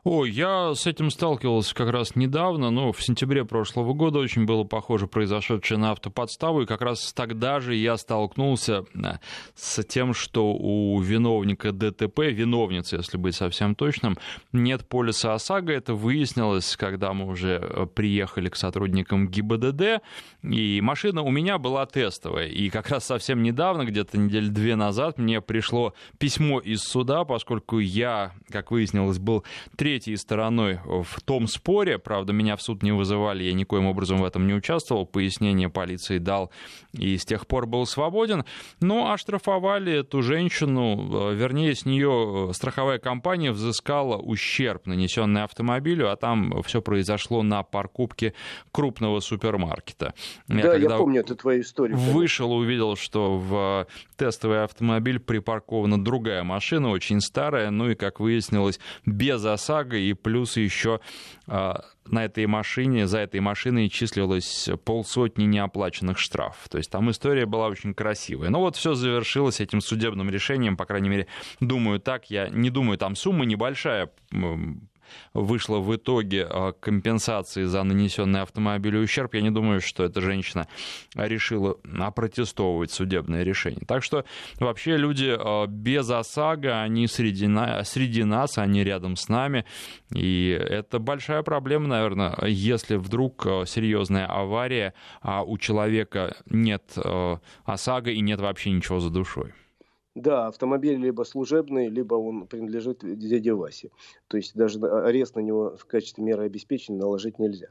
Ой, 0.02 0.30
я 0.30 0.74
с 0.74 0.86
этим 0.86 1.10
сталкивался 1.10 1.74
как 1.74 1.90
раз 1.90 2.16
недавно, 2.16 2.70
но 2.70 2.90
в 2.90 3.02
сентябре 3.02 3.44
прошлого 3.44 3.92
года 3.92 4.18
очень 4.18 4.46
было 4.46 4.64
похоже 4.64 5.06
произошедшее 5.06 5.76
на 5.76 5.90
автоподставу, 5.90 6.62
и 6.62 6.66
как 6.66 6.80
раз 6.80 7.12
тогда 7.12 7.60
же 7.60 7.74
я 7.74 7.98
столкнулся 7.98 8.84
э, 8.94 9.18
с 9.54 9.84
тем, 9.84 10.14
что 10.14 10.54
у 10.54 10.98
виновника 11.00 11.72
ДТП, 11.72 12.20
виновницы, 12.20 12.96
если 12.96 13.18
быть 13.18 13.34
совсем 13.34 13.74
точным, 13.74 14.16
нет 14.52 14.88
полиса 14.88 15.34
ОСАГО. 15.34 15.70
Это 15.70 15.92
выяснилось, 15.92 16.78
когда 16.78 17.12
мы 17.12 17.26
уже 17.26 17.60
э, 17.60 17.86
приехали 17.86 18.48
к 18.48 18.56
сотрудникам 18.56 19.28
ГИБДД, 19.28 20.00
и 20.42 20.80
машина 20.80 21.20
у 21.20 21.30
меня 21.30 21.58
была 21.58 21.84
тестовая. 21.84 22.46
И 22.46 22.70
как 22.70 22.88
раз 22.88 23.04
совсем 23.04 23.42
недавно, 23.42 23.84
где-то 23.84 24.16
недели 24.16 24.48
две 24.48 24.76
назад, 24.76 25.18
мне 25.18 25.42
пришло 25.42 25.92
письмо 26.16 26.58
из 26.58 26.80
суда, 26.80 27.24
поскольку 27.24 27.80
я, 27.80 28.32
как 28.48 28.70
выяснилось, 28.70 29.18
был 29.18 29.44
третий 29.76 29.89
третьей 29.90 30.16
стороной 30.18 30.78
в 30.84 31.20
том 31.24 31.48
споре. 31.48 31.98
Правда, 31.98 32.32
меня 32.32 32.54
в 32.54 32.62
суд 32.62 32.84
не 32.84 32.92
вызывали, 32.92 33.42
я 33.42 33.52
никоим 33.52 33.86
образом 33.86 34.18
в 34.18 34.24
этом 34.24 34.46
не 34.46 34.54
участвовал. 34.54 35.04
Пояснение 35.04 35.68
полиции 35.68 36.18
дал 36.18 36.52
и 36.92 37.16
с 37.16 37.24
тех 37.24 37.48
пор 37.48 37.66
был 37.66 37.86
свободен. 37.86 38.44
Но 38.80 39.10
оштрафовали 39.10 39.92
эту 39.92 40.22
женщину, 40.22 41.32
э, 41.32 41.34
вернее, 41.34 41.74
с 41.74 41.84
нее 41.84 42.52
страховая 42.52 43.00
компания 43.00 43.50
взыскала 43.50 44.16
ущерб, 44.16 44.86
нанесенный 44.86 45.42
автомобилю, 45.42 46.12
а 46.12 46.14
там 46.14 46.62
все 46.62 46.80
произошло 46.80 47.42
на 47.42 47.64
парковке 47.64 48.34
крупного 48.70 49.18
супермаркета. 49.18 50.14
Да, 50.46 50.74
я, 50.74 50.74
я 50.76 50.90
помню 50.90 51.22
эту 51.22 51.34
твою 51.34 51.62
историю. 51.62 51.98
Вышел, 51.98 52.52
увидел, 52.52 52.94
что 52.94 53.38
в 53.38 53.88
тестовый 54.16 54.62
автомобиль 54.62 55.18
припаркована 55.18 56.00
другая 56.02 56.44
машина, 56.44 56.90
очень 56.90 57.20
старая, 57.20 57.70
ну 57.70 57.90
и, 57.90 57.96
как 57.96 58.20
выяснилось, 58.20 58.78
без 59.04 59.44
осадки 59.44 59.79
ОСАГО, 59.80 59.96
и 59.96 60.12
плюс 60.12 60.56
еще 60.56 61.00
а, 61.46 61.84
на 62.06 62.24
этой 62.24 62.46
машине, 62.46 63.06
за 63.06 63.18
этой 63.18 63.40
машиной 63.40 63.88
числилось 63.88 64.68
полсотни 64.84 65.44
неоплаченных 65.44 66.18
штрафов. 66.18 66.68
То 66.68 66.78
есть 66.78 66.90
там 66.90 67.10
история 67.10 67.46
была 67.46 67.68
очень 67.68 67.94
красивая. 67.94 68.50
Но 68.50 68.60
вот 68.60 68.76
все 68.76 68.94
завершилось 68.94 69.60
этим 69.60 69.80
судебным 69.80 70.30
решением, 70.30 70.76
по 70.76 70.84
крайней 70.84 71.08
мере, 71.08 71.26
думаю 71.60 72.00
так. 72.00 72.30
Я 72.30 72.48
не 72.48 72.70
думаю, 72.70 72.98
там 72.98 73.16
сумма 73.16 73.44
небольшая, 73.44 74.10
вышло 75.34 75.78
в 75.78 75.94
итоге 75.94 76.46
э, 76.48 76.72
компенсации 76.80 77.64
за 77.64 77.82
нанесенный 77.82 78.42
автомобилю 78.42 79.00
ущерб, 79.00 79.34
я 79.34 79.42
не 79.42 79.50
думаю, 79.50 79.80
что 79.80 80.04
эта 80.04 80.20
женщина 80.20 80.66
решила 81.14 81.76
опротестовывать 81.98 82.90
судебное 82.90 83.42
решение. 83.42 83.82
Так 83.86 84.02
что 84.02 84.24
вообще 84.58 84.96
люди 84.96 85.36
без 85.68 86.10
ОСАГО, 86.10 86.82
они 86.82 87.06
среди, 87.06 87.48
среди 87.84 88.24
нас, 88.24 88.58
они 88.58 88.84
рядом 88.84 89.16
с 89.16 89.28
нами, 89.28 89.64
и 90.14 90.48
это 90.48 90.98
большая 90.98 91.42
проблема, 91.42 91.88
наверное, 91.88 92.36
если 92.46 92.96
вдруг 92.96 93.46
серьезная 93.66 94.26
авария, 94.26 94.94
а 95.20 95.42
у 95.42 95.58
человека 95.58 96.36
нет 96.46 96.96
ОСАГО 97.64 98.10
и 98.10 98.20
нет 98.20 98.40
вообще 98.40 98.70
ничего 98.70 99.00
за 99.00 99.10
душой. 99.10 99.52
Да, 100.16 100.48
автомобиль 100.48 100.96
либо 100.96 101.22
служебный, 101.22 101.88
либо 101.88 102.14
он 102.14 102.48
принадлежит 102.48 102.98
дяде 103.02 103.52
Васе. 103.52 103.90
То 104.26 104.36
есть 104.36 104.56
даже 104.56 104.80
арест 104.80 105.36
на 105.36 105.40
него 105.40 105.76
в 105.76 105.84
качестве 105.86 106.24
меры 106.24 106.44
обеспечения 106.44 106.98
наложить 106.98 107.38
нельзя. 107.38 107.68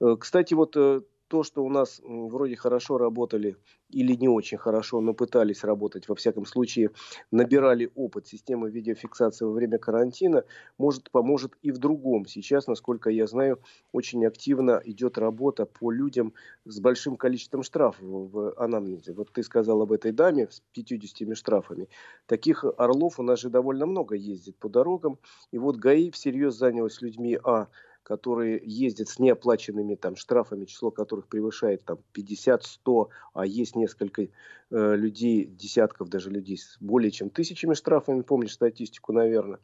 Э, 0.00 0.16
кстати, 0.18 0.54
вот 0.54 0.76
э, 0.76 1.02
то, 1.30 1.44
что 1.44 1.64
у 1.64 1.70
нас 1.70 2.00
вроде 2.04 2.56
хорошо 2.56 2.98
работали 2.98 3.56
или 3.88 4.14
не 4.14 4.28
очень 4.28 4.58
хорошо, 4.58 5.00
но 5.00 5.14
пытались 5.14 5.62
работать, 5.62 6.08
во 6.08 6.16
всяком 6.16 6.44
случае, 6.44 6.90
набирали 7.30 7.90
опыт 7.94 8.26
системы 8.26 8.68
видеофиксации 8.68 9.44
во 9.44 9.52
время 9.52 9.78
карантина, 9.78 10.44
может, 10.76 11.10
поможет 11.12 11.52
и 11.62 11.70
в 11.70 11.78
другом. 11.78 12.26
Сейчас, 12.26 12.66
насколько 12.66 13.10
я 13.10 13.28
знаю, 13.28 13.60
очень 13.92 14.26
активно 14.26 14.82
идет 14.84 15.18
работа 15.18 15.66
по 15.66 15.92
людям 15.92 16.34
с 16.64 16.80
большим 16.80 17.16
количеством 17.16 17.62
штрафов 17.62 18.02
в 18.02 18.52
анамнезе. 18.56 19.12
Вот 19.12 19.32
ты 19.32 19.44
сказал 19.44 19.82
об 19.82 19.92
этой 19.92 20.10
даме 20.10 20.48
с 20.50 20.62
50 20.72 21.36
штрафами. 21.36 21.88
Таких 22.26 22.64
орлов 22.76 23.20
у 23.20 23.22
нас 23.22 23.38
же 23.38 23.50
довольно 23.50 23.86
много 23.86 24.16
ездит 24.16 24.56
по 24.56 24.68
дорогам. 24.68 25.18
И 25.52 25.58
вот 25.58 25.76
ГАИ 25.76 26.10
всерьез 26.10 26.54
занялась 26.54 27.00
людьми, 27.00 27.38
а, 27.44 27.68
которые 28.02 28.60
ездят 28.64 29.08
с 29.08 29.18
неоплаченными 29.18 29.94
там 29.94 30.16
штрафами, 30.16 30.64
число 30.64 30.90
которых 30.90 31.28
превышает 31.28 31.84
там 31.84 31.98
50-100, 32.14 33.08
а 33.34 33.46
есть 33.46 33.76
несколько 33.76 34.22
э, 34.22 34.28
людей, 34.70 35.44
десятков 35.44 36.08
даже 36.08 36.30
людей 36.30 36.58
с 36.58 36.76
более 36.80 37.10
чем 37.10 37.30
тысячами 37.30 37.74
штрафами, 37.74 38.22
помнишь 38.22 38.54
статистику, 38.54 39.12
наверное. 39.12 39.60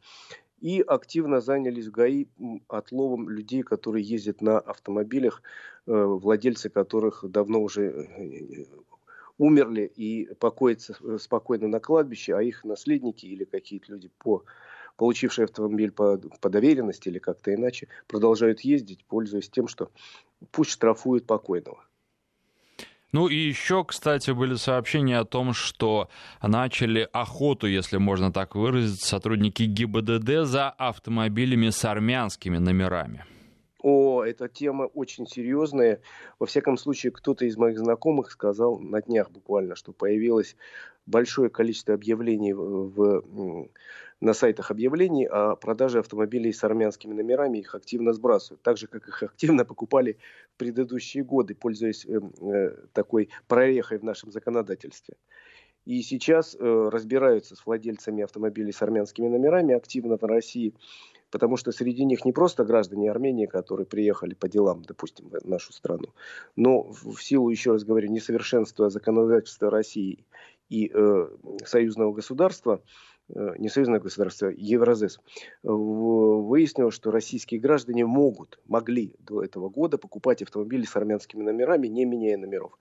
И 0.59 0.81
активно 0.81 1.39
занялись 1.39 1.87
в 1.87 1.91
ГАИ 1.91 2.27
отловом 2.67 3.29
людей, 3.29 3.61
которые 3.61 4.03
ездят 4.03 4.41
на 4.41 4.59
автомобилях, 4.59 5.43
э, 5.85 5.91
владельцы 5.93 6.69
которых 6.69 7.23
давно 7.29 7.61
уже 7.61 7.83
э, 7.83 8.65
умерли 9.37 9.91
и 9.95 10.33
покоятся 10.35 10.95
э, 11.01 11.17
спокойно 11.19 11.67
на 11.67 11.79
кладбище, 11.79 12.33
а 12.35 12.41
их 12.41 12.63
наследники 12.63 13.25
или 13.25 13.43
какие-то 13.43 13.91
люди 13.91 14.09
по 14.17 14.43
получившие 14.97 15.45
автомобиль 15.45 15.91
по, 15.91 16.17
по 16.17 16.49
доверенности 16.49 17.07
или 17.07 17.19
как-то 17.19 17.53
иначе, 17.53 17.87
продолжают 18.07 18.61
ездить, 18.61 19.05
пользуясь 19.05 19.49
тем, 19.49 19.67
что 19.67 19.89
пусть 20.51 20.71
штрафуют 20.71 21.25
покойного. 21.25 21.83
Ну 23.13 23.27
и 23.27 23.35
еще, 23.35 23.85
кстати, 23.85 24.31
были 24.31 24.55
сообщения 24.55 25.17
о 25.19 25.25
том, 25.25 25.53
что 25.53 26.09
начали 26.41 27.07
охоту, 27.13 27.65
если 27.67 27.97
можно 27.97 28.33
так 28.33 28.55
выразиться, 28.55 29.07
сотрудники 29.07 29.63
ГИБДД 29.63 30.45
за 30.45 30.69
автомобилями 30.69 31.69
с 31.69 31.85
армянскими 31.85 32.57
номерами. 32.57 33.25
О, 33.81 34.23
эта 34.23 34.47
тема 34.47 34.83
очень 34.83 35.27
серьезная. 35.27 36.01
Во 36.39 36.45
всяком 36.47 36.77
случае, 36.77 37.11
кто-то 37.11 37.45
из 37.45 37.57
моих 37.57 37.77
знакомых 37.77 38.31
сказал 38.31 38.79
на 38.79 39.01
днях 39.01 39.29
буквально, 39.29 39.75
что 39.75 39.93
появилось 39.93 40.55
большое 41.05 41.49
количество 41.49 41.93
объявлений 41.93 42.53
в, 42.53 43.69
на 44.19 44.33
сайтах 44.33 44.71
объявлений 44.71 45.25
о 45.25 45.55
продаже 45.55 45.99
автомобилей 45.99 46.51
с 46.51 46.63
армянскими 46.63 47.13
номерами. 47.13 47.59
Их 47.59 47.75
активно 47.75 48.13
сбрасывают. 48.13 48.61
Так 48.63 48.77
же, 48.77 48.87
как 48.87 49.07
их 49.07 49.21
активно 49.23 49.63
покупали 49.63 50.17
в 50.55 50.57
предыдущие 50.57 51.23
годы, 51.23 51.53
пользуясь 51.53 52.05
э, 52.05 52.19
э, 52.19 52.75
такой 52.93 53.29
прорехой 53.47 53.99
в 53.99 54.03
нашем 54.03 54.31
законодательстве. 54.31 55.15
И 55.85 56.01
сейчас 56.01 56.55
э, 56.55 56.89
разбираются 56.91 57.55
с 57.55 57.65
владельцами 57.65 58.23
автомобилей 58.23 58.73
с 58.73 58.81
армянскими 58.81 59.27
номерами 59.27 59.73
активно 59.73 60.17
в 60.17 60.23
России, 60.23 60.73
потому 61.31 61.57
что 61.57 61.71
среди 61.71 62.05
них 62.05 62.25
не 62.25 62.31
просто 62.31 62.63
граждане 62.63 63.11
Армении, 63.11 63.45
которые 63.45 63.85
приехали 63.85 64.33
по 64.33 64.47
делам, 64.47 64.81
допустим, 64.83 65.29
в 65.29 65.47
нашу 65.47 65.73
страну, 65.73 66.13
но 66.55 66.83
в 66.83 67.21
силу, 67.21 67.49
еще 67.49 67.71
раз 67.71 67.83
говорю, 67.83 68.09
несовершенства 68.09 68.89
законодательства 68.89 69.69
России 69.69 70.25
и 70.69 70.91
э, 70.93 71.27
союзного 71.65 72.13
государства, 72.13 72.81
не 73.29 73.69
союзное 73.69 73.99
государство, 73.99 74.47
Евразес, 74.47 75.19
выяснилось, 75.63 76.95
что 76.95 77.11
российские 77.11 77.59
граждане 77.59 78.05
могут, 78.05 78.59
могли 78.67 79.13
до 79.19 79.43
этого 79.43 79.69
года 79.69 79.97
покупать 79.97 80.41
автомобили 80.41 80.85
с 80.85 80.95
армянскими 80.95 81.43
номерами, 81.43 81.87
не 81.87 82.05
меняя 82.05 82.37
номеров. 82.37 82.77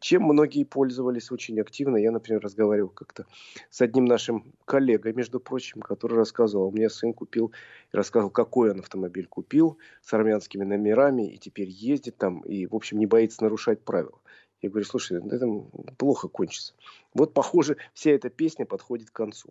Чем 0.00 0.22
многие 0.22 0.62
пользовались 0.62 1.32
очень 1.32 1.60
активно. 1.60 1.96
Я, 1.96 2.12
например, 2.12 2.40
разговаривал 2.40 2.90
как-то 2.90 3.26
с 3.68 3.80
одним 3.80 4.04
нашим 4.04 4.54
коллегой, 4.64 5.12
между 5.12 5.40
прочим, 5.40 5.80
который 5.80 6.14
рассказывал, 6.14 6.68
у 6.68 6.70
меня 6.70 6.88
сын 6.88 7.12
купил, 7.12 7.50
рассказывал, 7.90 8.30
какой 8.30 8.70
он 8.70 8.78
автомобиль 8.78 9.26
купил 9.26 9.76
с 10.02 10.14
армянскими 10.14 10.62
номерами, 10.62 11.34
и 11.34 11.38
теперь 11.38 11.68
ездит 11.68 12.16
там, 12.16 12.42
и, 12.42 12.66
в 12.66 12.76
общем, 12.76 12.98
не 12.98 13.06
боится 13.06 13.42
нарушать 13.42 13.80
правила. 13.80 14.20
Я 14.62 14.70
говорю, 14.70 14.86
слушай, 14.86 15.18
это 15.18 15.48
плохо 15.96 16.28
кончится. 16.28 16.74
Вот, 17.12 17.34
похоже, 17.34 17.76
вся 17.92 18.12
эта 18.12 18.30
песня 18.30 18.66
подходит 18.66 19.10
к 19.10 19.14
концу. 19.14 19.50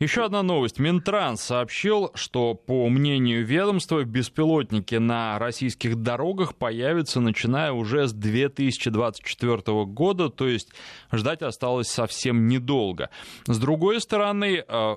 Еще 0.00 0.24
одна 0.24 0.42
новость. 0.42 0.78
Минтранс 0.80 1.40
сообщил, 1.40 2.10
что, 2.14 2.54
по 2.54 2.88
мнению 2.88 3.44
ведомства, 3.46 4.02
беспилотники 4.02 4.96
на 4.96 5.38
российских 5.38 5.96
дорогах 5.96 6.56
появятся, 6.56 7.20
начиная 7.20 7.72
уже 7.72 8.08
с 8.08 8.12
2024 8.12 9.84
года, 9.84 10.30
то 10.30 10.48
есть 10.48 10.70
ждать 11.12 11.42
осталось 11.42 11.88
совсем 11.88 12.48
недолго. 12.48 13.10
С 13.46 13.58
другой 13.58 14.00
стороны, 14.00 14.64
э, 14.66 14.96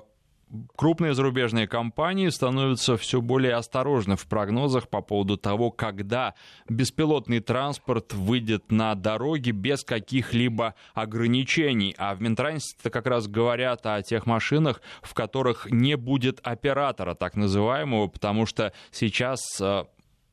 крупные 0.76 1.14
зарубежные 1.14 1.66
компании 1.66 2.28
становятся 2.28 2.96
все 2.96 3.20
более 3.20 3.54
осторожны 3.54 4.16
в 4.16 4.26
прогнозах 4.26 4.88
по 4.88 5.00
поводу 5.00 5.36
того, 5.36 5.70
когда 5.70 6.34
беспилотный 6.68 7.40
транспорт 7.40 8.14
выйдет 8.14 8.70
на 8.70 8.94
дороги 8.94 9.50
без 9.50 9.84
каких-либо 9.84 10.74
ограничений. 10.94 11.94
А 11.98 12.14
в 12.14 12.20
Минтрансе 12.20 12.76
как 12.90 13.06
раз 13.06 13.28
говорят 13.28 13.86
о 13.86 14.02
тех 14.02 14.26
машинах, 14.26 14.80
в 15.02 15.14
которых 15.14 15.70
не 15.70 15.96
будет 15.96 16.40
оператора, 16.42 17.14
так 17.14 17.36
называемого, 17.36 18.08
потому 18.08 18.46
что 18.46 18.72
сейчас 18.90 19.40
э, 19.60 19.84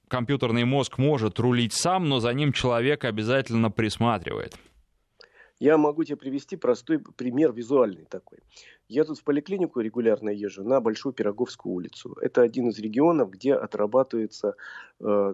компьютерный 0.07 0.65
мозг 0.65 0.97
может 0.97 1.39
рулить 1.39 1.73
сам, 1.73 2.07
но 2.07 2.19
за 2.19 2.33
ним 2.33 2.53
человек 2.53 3.05
обязательно 3.05 3.71
присматривает. 3.71 4.55
Я 5.59 5.77
могу 5.77 6.03
тебе 6.03 6.17
привести 6.17 6.57
простой 6.57 6.99
пример 6.99 7.53
визуальный 7.53 8.05
такой. 8.05 8.39
Я 8.87 9.03
тут 9.03 9.17
в 9.17 9.23
поликлинику 9.23 9.79
регулярно 9.79 10.29
езжу 10.29 10.63
на 10.63 10.79
Большую 10.79 11.13
Пироговскую 11.13 11.73
улицу. 11.73 12.15
Это 12.21 12.43
один 12.43 12.69
из 12.69 12.77
регионов, 12.77 13.31
где 13.31 13.55
отрабатываются 13.55 14.55
э, 14.99 15.33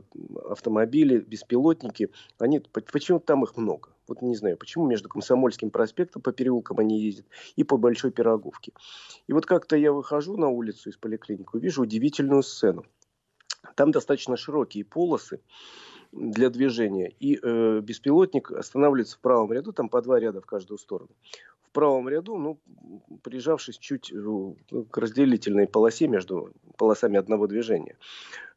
автомобили, 0.49 1.19
беспилотники. 1.19 2.11
Они, 2.39 2.59
почему 2.59 3.19
там 3.19 3.43
их 3.43 3.57
много? 3.57 3.89
Вот 4.07 4.21
не 4.21 4.35
знаю, 4.35 4.55
почему 4.55 4.87
между 4.87 5.09
Комсомольским 5.09 5.69
проспектом 5.69 6.21
по 6.21 6.31
переулкам 6.31 6.79
они 6.79 7.01
ездят 7.01 7.25
и 7.57 7.65
по 7.65 7.75
Большой 7.75 8.11
Пироговке. 8.11 8.71
И 9.27 9.33
вот 9.33 9.45
как-то 9.45 9.75
я 9.75 9.91
выхожу 9.91 10.37
на 10.37 10.47
улицу 10.47 10.89
из 10.89 10.95
поликлиники, 10.95 11.49
вижу 11.57 11.81
удивительную 11.81 12.43
сцену. 12.43 12.85
Там 13.75 13.91
достаточно 13.91 14.37
широкие 14.37 14.85
полосы 14.85 15.41
для 16.13 16.49
движения. 16.49 17.13
И 17.19 17.37
э, 17.41 17.81
беспилотник 17.81 18.49
останавливается 18.51 19.17
в 19.17 19.19
правом 19.19 19.51
ряду, 19.51 19.73
там 19.73 19.89
по 19.89 20.01
два 20.01 20.21
ряда 20.21 20.39
в 20.39 20.45
каждую 20.45 20.77
сторону 20.77 21.09
правом 21.71 22.09
ряду, 22.09 22.37
ну, 22.37 22.59
прижавшись 23.23 23.77
чуть 23.77 24.11
ну, 24.13 24.57
к 24.89 24.97
разделительной 24.97 25.67
полосе 25.67 26.07
между 26.07 26.51
полосами 26.77 27.17
одного 27.17 27.47
движения. 27.47 27.97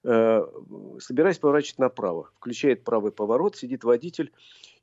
Э, 0.02 0.46
собираясь 1.00 1.38
поворачивать 1.38 1.78
направо, 1.78 2.30
включает 2.36 2.84
правый 2.84 3.12
поворот, 3.12 3.56
сидит 3.56 3.84
водитель, 3.84 4.32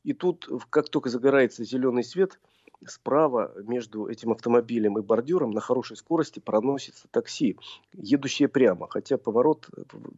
и 0.04 0.14
тут, 0.14 0.50
как 0.70 0.90
только 0.90 1.10
загорается 1.10 1.64
зеленый 1.64 2.04
свет, 2.04 2.40
справа 2.88 3.54
между 3.64 4.08
этим 4.08 4.32
автомобилем 4.32 4.98
и 4.98 5.02
бордюром 5.02 5.52
на 5.52 5.62
хорошей 5.62 5.96
скорости 5.96 6.40
проносится 6.40 7.08
такси, 7.12 7.58
едущее 7.94 8.48
прямо, 8.48 8.88
хотя 8.90 9.18
поворот 9.18 9.70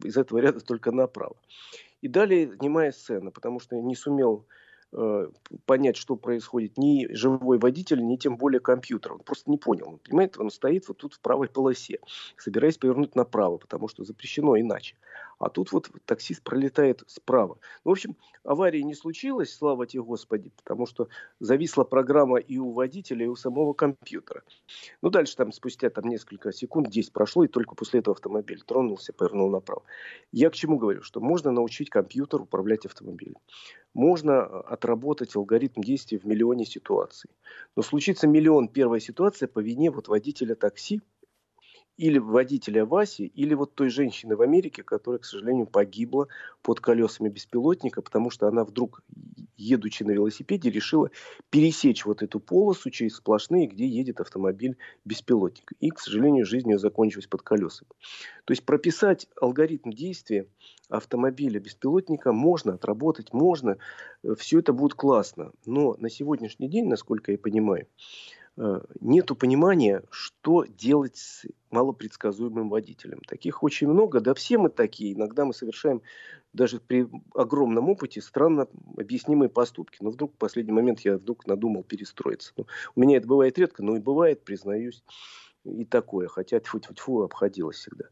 из 0.02 0.16
этого 0.16 0.38
ряда 0.38 0.60
только 0.60 0.90
направо. 0.90 1.36
И 2.00 2.08
далее 2.08 2.50
немая 2.60 2.92
сцена, 2.92 3.30
потому 3.30 3.60
что 3.60 3.76
не 3.76 3.94
сумел 3.94 4.44
Э, 4.96 5.28
понять, 5.66 5.96
что 5.96 6.14
происходит, 6.14 6.78
ни 6.78 7.12
живой 7.12 7.58
водитель, 7.58 8.04
ни 8.06 8.14
тем 8.14 8.36
более 8.36 8.60
компьютер. 8.60 9.14
Он 9.14 9.18
просто 9.18 9.50
не 9.50 9.58
понял. 9.58 9.88
Он, 9.88 9.98
понимаете, 9.98 10.38
он 10.38 10.50
стоит 10.50 10.86
вот 10.86 10.98
тут 10.98 11.14
в 11.14 11.20
правой 11.20 11.48
полосе, 11.48 11.98
собираясь 12.36 12.78
повернуть 12.78 13.16
направо, 13.16 13.56
потому 13.56 13.88
что 13.88 14.04
запрещено 14.04 14.56
иначе. 14.56 14.94
А 15.38 15.48
тут 15.48 15.72
вот 15.72 15.90
таксист 16.04 16.42
пролетает 16.42 17.02
справа. 17.06 17.58
Ну, 17.84 17.90
в 17.90 17.92
общем, 17.92 18.16
аварии 18.44 18.80
не 18.80 18.94
случилось, 18.94 19.54
слава 19.54 19.86
тебе 19.86 20.02
Господи, 20.02 20.52
потому 20.56 20.86
что 20.86 21.08
зависла 21.40 21.84
программа 21.84 22.38
и 22.38 22.58
у 22.58 22.70
водителя, 22.70 23.24
и 23.24 23.28
у 23.28 23.36
самого 23.36 23.72
компьютера. 23.72 24.42
Ну, 25.02 25.10
дальше 25.10 25.36
там 25.36 25.52
спустя 25.52 25.90
там, 25.90 26.08
несколько 26.08 26.52
секунд, 26.52 26.90
10 26.90 27.12
прошло, 27.12 27.44
и 27.44 27.48
только 27.48 27.74
после 27.74 28.00
этого 28.00 28.14
автомобиль 28.14 28.62
тронулся, 28.62 29.12
повернул 29.12 29.50
направо. 29.50 29.82
Я 30.32 30.50
к 30.50 30.54
чему 30.54 30.78
говорю? 30.78 31.02
Что 31.02 31.20
можно 31.20 31.50
научить 31.50 31.90
компьютер 31.90 32.42
управлять 32.42 32.86
автомобилем. 32.86 33.36
Можно 33.94 34.44
отработать 34.44 35.36
алгоритм 35.36 35.80
действий 35.80 36.18
в 36.18 36.24
миллионе 36.24 36.64
ситуаций. 36.64 37.30
Но 37.76 37.82
случится 37.82 38.26
миллион 38.26 38.68
первая 38.68 39.00
ситуация 39.00 39.46
по 39.46 39.60
вине 39.60 39.90
вот 39.90 40.08
водителя 40.08 40.54
такси, 40.54 41.00
или 41.96 42.18
водителя 42.18 42.84
Васи, 42.84 43.26
или 43.26 43.54
вот 43.54 43.74
той 43.74 43.88
женщины 43.88 44.36
в 44.36 44.42
Америке, 44.42 44.82
которая, 44.82 45.20
к 45.20 45.24
сожалению, 45.24 45.66
погибла 45.66 46.28
под 46.62 46.80
колесами 46.80 47.28
беспилотника, 47.28 48.02
потому 48.02 48.30
что 48.30 48.48
она 48.48 48.64
вдруг, 48.64 49.02
едучи 49.56 50.02
на 50.02 50.10
велосипеде, 50.10 50.70
решила 50.70 51.10
пересечь 51.50 52.04
вот 52.04 52.22
эту 52.22 52.40
полосу 52.40 52.90
через 52.90 53.16
сплошные, 53.16 53.66
где 53.66 53.86
едет 53.86 54.20
автомобиль 54.20 54.76
беспилотник. 55.04 55.72
И, 55.80 55.90
к 55.90 56.00
сожалению, 56.00 56.44
жизнь 56.44 56.70
ее 56.70 56.78
закончилась 56.78 57.26
под 57.26 57.42
колесами. 57.42 57.90
То 58.44 58.52
есть 58.52 58.64
прописать 58.64 59.28
алгоритм 59.40 59.90
действия 59.90 60.46
автомобиля 60.88 61.60
беспилотника 61.60 62.32
можно 62.32 62.74
отработать, 62.74 63.32
можно, 63.32 63.78
все 64.36 64.58
это 64.58 64.72
будет 64.72 64.94
классно. 64.94 65.52
Но 65.64 65.94
на 65.98 66.10
сегодняшний 66.10 66.68
день, 66.68 66.86
насколько 66.86 67.32
я 67.32 67.38
понимаю, 67.38 67.86
Э, 67.86 68.43
нету 69.00 69.34
понимания, 69.34 70.02
что 70.10 70.64
делать 70.64 71.16
с 71.16 71.44
малопредсказуемым 71.70 72.68
водителем. 72.68 73.20
Таких 73.26 73.62
очень 73.62 73.88
много, 73.88 74.20
да 74.20 74.34
все 74.34 74.58
мы 74.58 74.68
такие. 74.68 75.14
Иногда 75.14 75.44
мы 75.44 75.52
совершаем 75.52 76.02
даже 76.52 76.78
при 76.78 77.08
огромном 77.34 77.88
опыте 77.88 78.20
странно 78.22 78.68
объяснимые 78.96 79.48
поступки. 79.48 79.98
Но 80.00 80.10
вдруг 80.10 80.34
в 80.34 80.38
последний 80.38 80.72
момент 80.72 81.00
я 81.00 81.16
вдруг 81.16 81.46
надумал 81.46 81.82
перестроиться. 81.82 82.52
Ну, 82.56 82.66
у 82.94 83.00
меня 83.00 83.16
это 83.16 83.26
бывает 83.26 83.58
редко, 83.58 83.82
но 83.82 83.96
и 83.96 84.00
бывает, 84.00 84.44
признаюсь, 84.44 85.02
и 85.64 85.84
такое. 85.84 86.28
Хотя 86.28 86.60
тьфу-тьфу-тьфу 86.60 87.22
обходилось 87.22 87.78
всегда. 87.78 88.04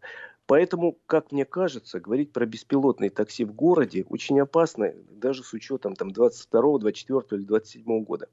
Поэтому, 0.47 0.99
как 1.07 1.31
мне 1.31 1.45
кажется, 1.45 2.01
говорить 2.01 2.33
про 2.33 2.47
беспилотные 2.47 3.11
такси 3.11 3.45
в 3.45 3.55
городе 3.55 4.05
очень 4.09 4.41
опасно, 4.41 4.93
даже 5.11 5.45
с 5.45 5.53
учетом 5.53 5.95
там, 5.95 6.11
22, 6.11 6.79
24 6.79 7.41
или 7.41 7.47
27 7.47 8.05
года. 8.05 8.29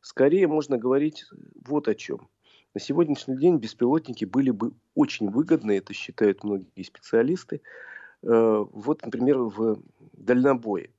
Скорее 0.00 0.46
можно 0.48 0.78
говорить 0.78 1.26
вот 1.66 1.88
о 1.88 1.94
чем. 1.94 2.28
На 2.74 2.80
сегодняшний 2.80 3.36
день 3.36 3.58
беспилотники 3.58 4.24
были 4.24 4.50
бы 4.50 4.72
очень 4.94 5.28
выгодны, 5.28 5.78
это 5.78 5.92
считают 5.92 6.44
многие 6.44 6.82
специалисты. 6.82 7.62
Э, 8.22 8.64
вот, 8.72 9.02
например, 9.04 9.38
в 9.38 9.82
дальнобое. 10.12 10.90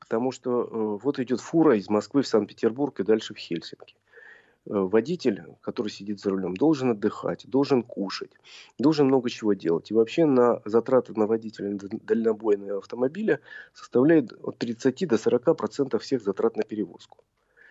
Потому 0.00 0.32
что 0.32 0.62
э, 0.62 0.98
вот 1.02 1.18
идет 1.18 1.40
фура 1.40 1.76
из 1.76 1.88
Москвы 1.88 2.22
в 2.22 2.26
Санкт-Петербург 2.26 2.98
и 3.00 3.04
дальше 3.04 3.32
в 3.32 3.38
Хельсинки. 3.38 3.96
Э, 4.66 4.72
водитель, 4.72 5.44
который 5.60 5.88
сидит 5.88 6.20
за 6.20 6.30
рулем, 6.30 6.54
должен 6.54 6.90
отдыхать, 6.90 7.46
должен 7.46 7.82
кушать, 7.82 8.32
должен 8.78 9.06
много 9.06 9.30
чего 9.30 9.52
делать. 9.52 9.90
И 9.90 9.94
вообще 9.94 10.24
на 10.24 10.60
затраты 10.64 11.12
на 11.14 11.26
водителя 11.26 11.78
дальнобойного 12.02 12.78
автомобиля 12.78 13.40
составляет 13.72 14.32
от 14.42 14.58
30 14.58 15.06
до 15.06 15.18
40 15.18 15.56
процентов 15.56 16.02
всех 16.02 16.22
затрат 16.22 16.56
на 16.56 16.62
перевозку. 16.64 17.18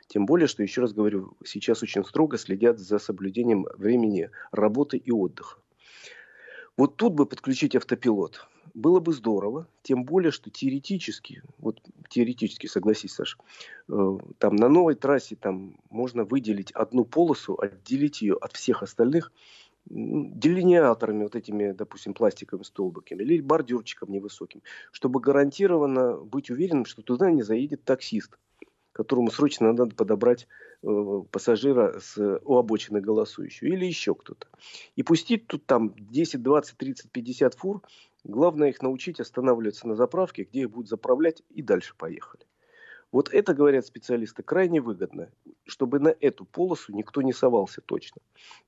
Тем 0.08 0.26
более, 0.26 0.48
что, 0.48 0.64
еще 0.64 0.82
раз 0.82 0.94
говорю, 0.94 1.38
сейчас 1.44 1.82
очень 1.84 2.04
строго 2.04 2.38
следят 2.38 2.80
за 2.80 3.00
соблюдением 3.00 3.66
времени 3.78 4.30
работы 4.52 4.98
и 4.98 5.12
отдыха. 5.12 5.60
Вот 6.76 6.98
тут 6.98 7.14
бы 7.14 7.26
подключить 7.26 7.76
автопилот. 7.76 8.48
Было 8.74 9.00
бы 9.00 9.14
здорово, 9.14 9.68
тем 9.84 10.04
более, 10.04 10.32
что 10.32 10.50
теоретически, 10.50 11.44
вот 11.60 11.80
теоретически, 12.10 12.66
согласись, 12.66 13.14
Саш, 13.14 13.38
э, 13.90 14.18
там 14.40 14.56
на 14.56 14.70
новой 14.70 14.96
трассе 14.96 15.36
там 15.36 15.78
можно 15.92 16.24
выделить 16.24 16.72
одну 16.72 17.06
полосу, 17.06 17.60
отделить 17.60 18.24
ее 18.24 18.36
от 18.36 18.54
всех 18.54 18.82
остальных 18.82 19.32
делиниаторами, 19.86 21.24
вот 21.24 21.36
этими, 21.36 21.72
допустим, 21.74 22.14
пластиковыми 22.14 22.64
столбиками 22.64 23.22
или 23.22 23.42
бордюрчиком 23.42 24.12
невысоким, 24.12 24.64
чтобы 24.92 25.20
гарантированно 25.20 26.18
быть 26.18 26.50
уверенным, 26.50 26.86
что 26.86 27.04
туда 27.04 27.30
не 27.30 27.44
заедет 27.44 27.84
таксист 27.84 28.40
которому 28.94 29.32
срочно 29.32 29.74
надо 29.74 29.94
подобрать 29.96 30.48
э, 30.84 31.22
пассажира 31.32 32.00
с, 32.00 32.40
у 32.44 32.58
обочины 32.58 33.02
голосующего 33.02 33.68
или 33.68 33.86
еще 33.86 34.16
кто-то. 34.16 34.48
И 34.96 35.04
пустить 35.04 35.48
тут 35.48 35.66
там 35.66 35.94
10, 35.98 36.42
20, 36.42 36.78
30, 36.78 37.12
50 37.12 37.54
фур, 37.56 37.82
главное 38.24 38.70
их 38.70 38.82
научить 38.82 39.20
останавливаться 39.20 39.88
на 39.88 39.96
заправке, 39.96 40.44
где 40.44 40.62
их 40.62 40.72
будут 40.72 40.90
заправлять 40.90 41.44
и 41.50 41.62
дальше 41.62 41.96
поехали. 41.98 42.46
Вот 43.12 43.32
это, 43.32 43.54
говорят 43.54 43.86
специалисты, 43.86 44.42
крайне 44.42 44.82
выгодно, 44.82 45.30
чтобы 45.66 46.00
на 46.00 46.16
эту 46.20 46.46
полосу 46.46 46.94
никто 46.94 47.22
не 47.22 47.32
совался 47.32 47.80
точно. 47.80 48.22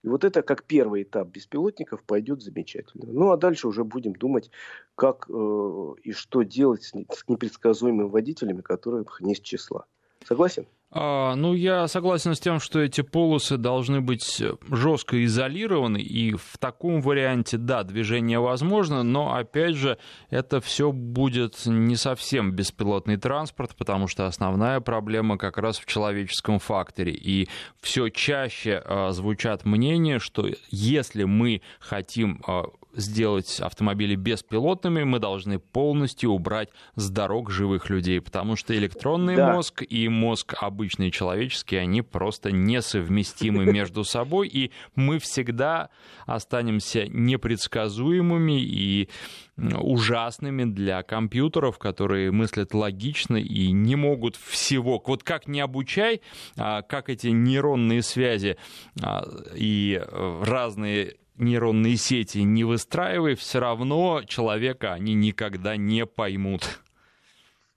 И 0.03 0.07
вот 0.07 0.23
это 0.23 0.43
как 0.43 0.65
первый 0.65 1.01
этап 1.01 1.29
беспилотников 1.29 2.03
пойдет 2.03 2.43
замечательно. 2.43 3.11
Ну 3.11 3.31
а 3.31 3.37
дальше 3.37 3.67
уже 3.67 3.83
будем 3.83 4.13
думать, 4.13 4.51
как 4.93 5.25
э, 5.29 5.93
и 6.03 6.11
что 6.11 6.43
делать 6.43 6.83
с, 6.83 6.91
с 6.91 7.27
непредсказуемыми 7.27 8.07
водителями, 8.07 8.61
которых 8.61 9.19
не 9.19 9.33
с 9.33 9.39
числа. 9.39 9.87
Согласен? 10.27 10.65
А, 10.97 11.35
ну, 11.35 11.53
я 11.53 11.87
согласен 11.89 12.35
с 12.35 12.39
тем, 12.39 12.61
что 12.61 12.79
эти 12.79 13.01
полосы 13.01 13.57
должны 13.57 13.99
быть 13.99 14.41
жестко 14.71 15.25
изолированы, 15.25 15.97
и 15.97 16.33
в 16.33 16.57
таком 16.57 17.01
варианте, 17.01 17.57
да, 17.57 17.83
движение 17.83 18.39
возможно, 18.39 19.03
но, 19.03 19.35
опять 19.35 19.75
же, 19.75 19.97
это 20.29 20.61
все 20.61 20.93
будет 20.93 21.65
не 21.65 21.97
совсем 21.97 22.53
беспилотный 22.53 23.17
транспорт, 23.17 23.75
потому 23.77 24.07
что 24.07 24.25
основная 24.25 24.79
проблема 24.79 25.37
как 25.37 25.57
раз 25.57 25.79
в 25.79 25.85
человеческом 25.85 26.59
факторе, 26.59 27.11
и 27.11 27.49
все 27.81 28.07
чаще 28.07 28.81
а, 28.85 29.11
звучат 29.11 29.65
мнения, 29.65 30.19
что 30.19 30.47
если 30.71 31.25
мы 31.25 31.61
хотим 31.79 32.41
а, 32.47 32.67
сделать 32.95 33.59
автомобили 33.59 34.15
беспилотными, 34.15 35.03
мы 35.03 35.19
должны 35.19 35.59
полностью 35.59 36.31
убрать 36.31 36.69
с 36.95 37.09
дорог 37.09 37.51
живых 37.51 37.89
людей, 37.89 38.21
потому 38.21 38.55
что 38.55 38.75
электронный 38.75 39.35
да. 39.35 39.53
мозг 39.53 39.83
и 39.87 40.07
мозг 40.07 40.55
обычный 40.59 41.11
человеческий, 41.11 41.77
они 41.77 42.01
просто 42.01 42.51
несовместимы 42.51 43.65
между 43.71 44.03
собой, 44.03 44.47
и 44.47 44.71
мы 44.95 45.19
всегда 45.19 45.89
останемся 46.25 47.07
непредсказуемыми 47.07 48.61
и 48.61 49.09
ужасными 49.57 50.65
для 50.65 51.01
компьютеров, 51.03 51.77
которые 51.77 52.31
мыслят 52.31 52.73
логично 52.73 53.37
и 53.37 53.71
не 53.71 53.95
могут 53.95 54.35
всего. 54.35 55.01
Вот 55.05 55.23
как 55.23 55.47
не 55.47 55.61
обучай, 55.61 56.21
а 56.57 56.81
как 56.81 57.09
эти 57.09 57.27
нейронные 57.27 58.01
связи 58.01 58.57
а, 59.01 59.25
и 59.55 60.01
э, 60.01 60.43
разные 60.43 61.15
нейронные 61.37 61.97
сети 61.97 62.39
не 62.39 62.63
выстраивай, 62.63 63.35
все 63.35 63.59
равно 63.59 64.23
человека 64.23 64.93
они 64.93 65.13
никогда 65.13 65.77
не 65.77 66.05
поймут. 66.05 66.81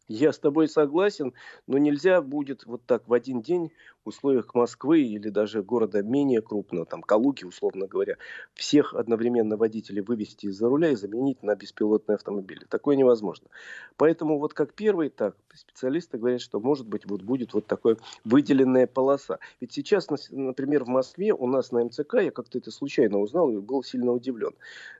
Я 0.08 0.32
с 0.32 0.38
тобой 0.38 0.68
согласен, 0.68 1.34
но 1.66 1.76
нельзя 1.76 2.22
будет 2.22 2.64
вот 2.64 2.82
так 2.86 3.06
в 3.08 3.12
один 3.12 3.42
день 3.42 3.70
условиях 4.08 4.54
Москвы 4.54 5.02
или 5.02 5.28
даже 5.28 5.62
города 5.62 6.02
менее 6.02 6.42
крупного, 6.42 6.86
там 6.86 7.02
Калуги, 7.02 7.44
условно 7.44 7.86
говоря, 7.86 8.16
всех 8.54 8.94
одновременно 8.94 9.56
водителей 9.56 10.02
вывести 10.02 10.46
из-за 10.46 10.68
руля 10.68 10.90
и 10.90 10.96
заменить 10.96 11.42
на 11.42 11.54
беспилотные 11.54 12.16
автомобили. 12.16 12.64
Такое 12.68 12.96
невозможно. 12.96 13.48
Поэтому 13.96 14.38
вот 14.38 14.54
как 14.54 14.74
первый 14.74 15.08
этап 15.08 15.34
специалисты 15.54 16.18
говорят, 16.18 16.40
что 16.40 16.60
может 16.60 16.86
быть 16.86 17.06
вот 17.06 17.22
будет 17.22 17.54
вот 17.54 17.66
такая 17.66 17.96
выделенная 18.24 18.86
полоса. 18.86 19.38
Ведь 19.60 19.72
сейчас, 19.72 20.08
например, 20.30 20.84
в 20.84 20.88
Москве 20.88 21.32
у 21.32 21.46
нас 21.46 21.72
на 21.72 21.84
МЦК, 21.84 22.14
я 22.14 22.30
как-то 22.30 22.58
это 22.58 22.70
случайно 22.70 23.18
узнал 23.18 23.50
и 23.50 23.56
был 23.58 23.82
сильно 23.82 24.12
удивлен, 24.12 24.52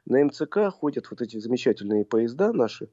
на 0.06 0.24
МЦК 0.24 0.70
ходят 0.70 1.10
вот 1.10 1.20
эти 1.20 1.38
замечательные 1.38 2.04
поезда 2.04 2.52
наши, 2.52 2.88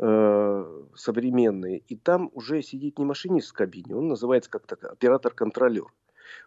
Э, 0.00 0.64
современные, 0.94 1.78
и 1.88 1.96
там 1.96 2.30
уже 2.32 2.62
сидит 2.62 3.00
не 3.00 3.04
машинист 3.04 3.50
в 3.50 3.52
кабине, 3.52 3.96
он 3.96 4.06
называется 4.06 4.48
как-то 4.48 4.76
оператор-контролер. 4.76 5.86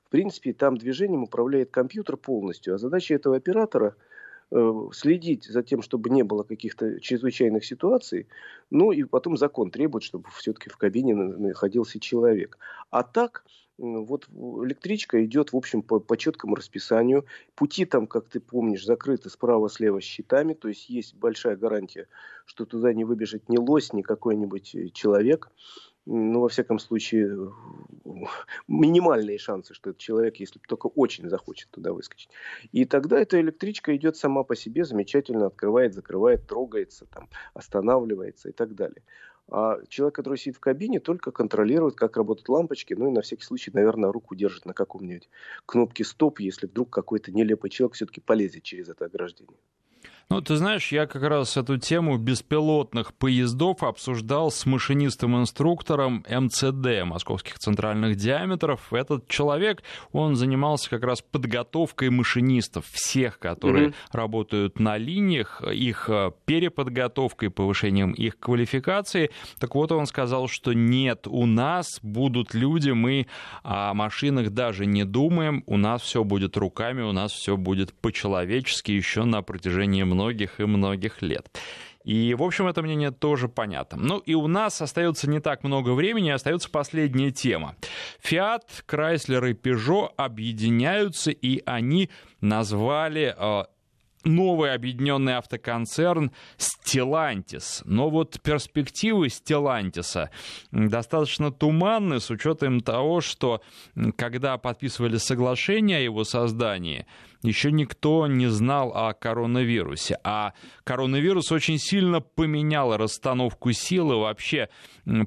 В 0.06 0.10
принципе, 0.10 0.54
там 0.54 0.78
движением 0.78 1.24
управляет 1.24 1.70
компьютер 1.70 2.16
полностью, 2.16 2.76
а 2.76 2.78
задача 2.78 3.14
этого 3.14 3.36
оператора 3.36 3.98
э, 4.52 4.74
следить 4.94 5.44
за 5.44 5.64
тем, 5.64 5.82
чтобы 5.82 6.10
не 6.12 6.24
было 6.24 6.44
каких-то 6.44 7.02
чрезвычайных 7.02 7.66
ситуаций, 7.66 8.30
ну 8.70 8.94
и 8.94 9.04
потом 9.04 9.36
закон 9.36 9.70
требует, 9.70 10.06
чтобы 10.06 10.30
все-таки 10.38 10.70
в 10.70 10.78
кабине 10.78 11.14
находился 11.14 12.00
человек. 12.00 12.58
А 12.90 13.04
так, 13.04 13.44
вот 13.82 14.28
электричка 14.30 15.24
идет, 15.26 15.54
в 15.54 15.58
общем, 15.58 15.82
по, 15.82 16.00
по 16.00 16.16
четкому 16.16 16.56
расписанию. 16.56 17.26
Пути 17.56 17.86
там, 17.86 18.06
как 18.06 18.28
ты 18.30 18.40
помнишь, 18.40 18.86
закрыты 18.86 19.30
справа-слева 19.30 20.02
щитами, 20.02 20.54
то 20.54 20.68
есть 20.68 20.90
есть 20.90 21.16
большая 21.16 21.56
гарантия, 21.56 22.08
что 22.46 22.66
туда 22.66 22.94
не 22.94 23.06
выбежит 23.06 23.50
ни 23.50 23.58
лось, 23.58 23.92
ни 23.94 24.04
какой-нибудь 24.04 24.76
э, 24.76 24.90
человек. 24.90 25.50
ну, 26.06 26.42
во 26.42 26.48
всяком 26.48 26.78
случае, 26.78 27.52
минимальные 28.68 29.40
шансы, 29.40 29.74
что 29.74 29.90
этот 29.90 30.00
человек, 30.00 30.36
если 30.36 30.60
только 30.60 30.86
очень 30.88 31.28
захочет 31.28 31.72
туда 31.72 31.92
выскочить. 31.92 32.30
И 32.72 32.86
тогда 32.86 33.20
эта 33.20 33.42
электричка 33.42 33.96
идет 33.96 34.16
сама 34.16 34.44
по 34.44 34.56
себе, 34.56 34.86
замечательно 34.86 35.48
открывает, 35.48 35.96
закрывает, 35.96 36.46
трогается, 36.46 37.08
там, 37.08 37.30
останавливается 37.56 38.50
и 38.50 38.52
так 38.52 38.76
далее. 38.76 39.02
А 39.52 39.80
человек, 39.90 40.16
который 40.16 40.38
сидит 40.38 40.56
в 40.56 40.60
кабине, 40.62 41.02
только 41.02 41.32
контролирует, 41.32 41.96
как 41.96 42.16
работают 42.16 42.48
лампочки, 42.48 42.94
ну 42.94 43.10
и 43.10 43.12
на 43.12 43.22
всякий 43.22 43.44
случай, 43.44 43.70
наверное, 43.74 44.10
руку 44.10 44.34
держит 44.34 44.66
на 44.66 44.74
каком-нибудь 44.74 45.30
кнопке 45.66 46.06
стоп, 46.06 46.40
если 46.40 46.68
вдруг 46.68 46.90
какой-то 46.90 47.34
нелепый 47.34 47.70
человек 47.70 47.96
все-таки 47.96 48.22
полезет 48.22 48.64
через 48.64 48.88
это 48.88 49.06
ограждение. 49.06 49.58
Ну, 50.30 50.42
ты 50.42 50.56
знаешь, 50.56 50.92
я 50.92 51.08
как 51.08 51.24
раз 51.24 51.58
эту 51.58 51.78
тему 51.78 52.18
беспилотных 52.18 53.14
поездов 53.14 53.84
обсуждал 53.84 54.50
с 54.50 54.66
машинистом-инструктором 54.66 56.24
МЦД, 56.30 57.04
московских 57.06 57.60
центральных 57.60 58.16
диаметров. 58.16 58.94
Этот 58.94 59.28
человек, 59.28 59.84
он 60.12 60.36
занимался 60.36 60.90
как 60.90 61.04
раз 61.04 61.22
подготовкой 61.22 62.10
машинистов, 62.10 62.86
всех, 62.86 63.40
которые 63.40 63.88
mm-hmm. 63.88 63.94
работают 64.12 64.80
на 64.80 64.98
линиях, 64.98 65.62
их 65.64 66.10
э, 66.10 66.32
переподготовкой, 66.46 67.50
повышением 67.50 68.12
их 68.12 68.40
квалификации. 68.40 69.32
Так 69.60 69.76
вот, 69.76 69.92
он 69.92 70.06
сказал, 70.06 70.48
что 70.48 70.74
нет, 70.74 71.28
у 71.28 71.46
нас 71.46 72.00
будут 72.02 72.54
люди, 72.54 72.92
мы 72.92 73.28
о 73.64 73.94
машинах 73.94 74.52
даже 74.52 74.86
не 74.86 75.04
думаем, 75.04 75.64
у 75.68 75.78
нас 75.78 76.02
все 76.02 76.24
будет 76.24 76.58
руками, 76.58 77.02
у 77.02 77.12
нас 77.12 77.32
все 77.32 77.58
будет 77.58 77.94
по-человечески 77.94 78.92
еще 78.92 79.24
на 79.24 79.42
протяжении 79.42 80.04
многих 80.12 80.60
и 80.60 80.66
многих 80.66 81.22
лет. 81.22 81.48
И, 82.04 82.34
в 82.34 82.44
общем, 82.44 82.68
это 82.68 82.82
мнение 82.82 83.12
тоже 83.12 83.48
понятно. 83.48 83.98
Ну 83.98 84.18
и 84.20 84.34
у 84.34 84.48
нас 84.48 84.82
остается 84.82 85.30
не 85.30 85.40
так 85.40 85.64
много 85.64 85.92
времени, 85.92 86.30
остается 86.30 86.70
последняя 86.70 87.32
тема. 87.32 87.76
Fiat, 88.24 88.64
Chrysler 88.88 89.52
и 89.52 89.54
Peugeot 89.54 90.10
объединяются, 90.18 91.32
и 91.32 91.62
они 91.66 92.10
назвали 92.40 93.36
э, 93.38 93.66
новый 94.24 94.74
объединенный 94.74 95.38
автоконцерн 95.38 96.32
Stellantis. 96.58 97.82
Но 97.86 98.10
вот 98.10 98.40
перспективы 98.42 99.28
Stellantis 99.28 100.30
достаточно 100.72 101.52
туманны 101.52 102.20
с 102.20 102.30
учетом 102.30 102.82
того, 102.82 103.22
что 103.22 103.62
когда 104.16 104.58
подписывали 104.58 105.18
соглашение 105.18 105.98
о 105.98 106.02
его 106.02 106.24
создании, 106.24 107.06
еще 107.44 107.72
никто 107.72 108.28
не 108.28 108.48
знал 108.48 108.92
о 108.96 109.14
коронавирусе. 109.14 110.18
А 110.24 110.54
коронавирус 110.84 111.52
очень 111.52 111.78
сильно 111.78 112.22
поменял 112.22 112.96
расстановку 112.96 113.72
силы, 113.72 114.18
вообще 114.18 114.70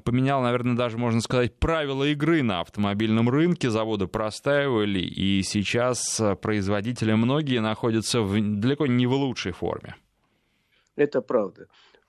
поменял, 0.03 0.41
наверное, 0.41 0.75
даже 0.75 0.97
можно 0.97 1.21
сказать, 1.21 1.57
правила 1.57 2.03
игры 2.05 2.43
на 2.43 2.61
автомобильном 2.61 3.29
рынке. 3.29 3.69
Заводы 3.69 4.07
простаивали, 4.07 4.99
и 4.99 5.41
сейчас 5.43 6.21
производители 6.41 7.13
многие 7.13 7.59
находятся 7.59 8.21
в, 8.21 8.59
далеко 8.59 8.87
не 8.87 9.07
в 9.07 9.13
лучшей 9.13 9.51
форме. 9.51 9.95
Это 10.95 11.21
правда 11.21 11.67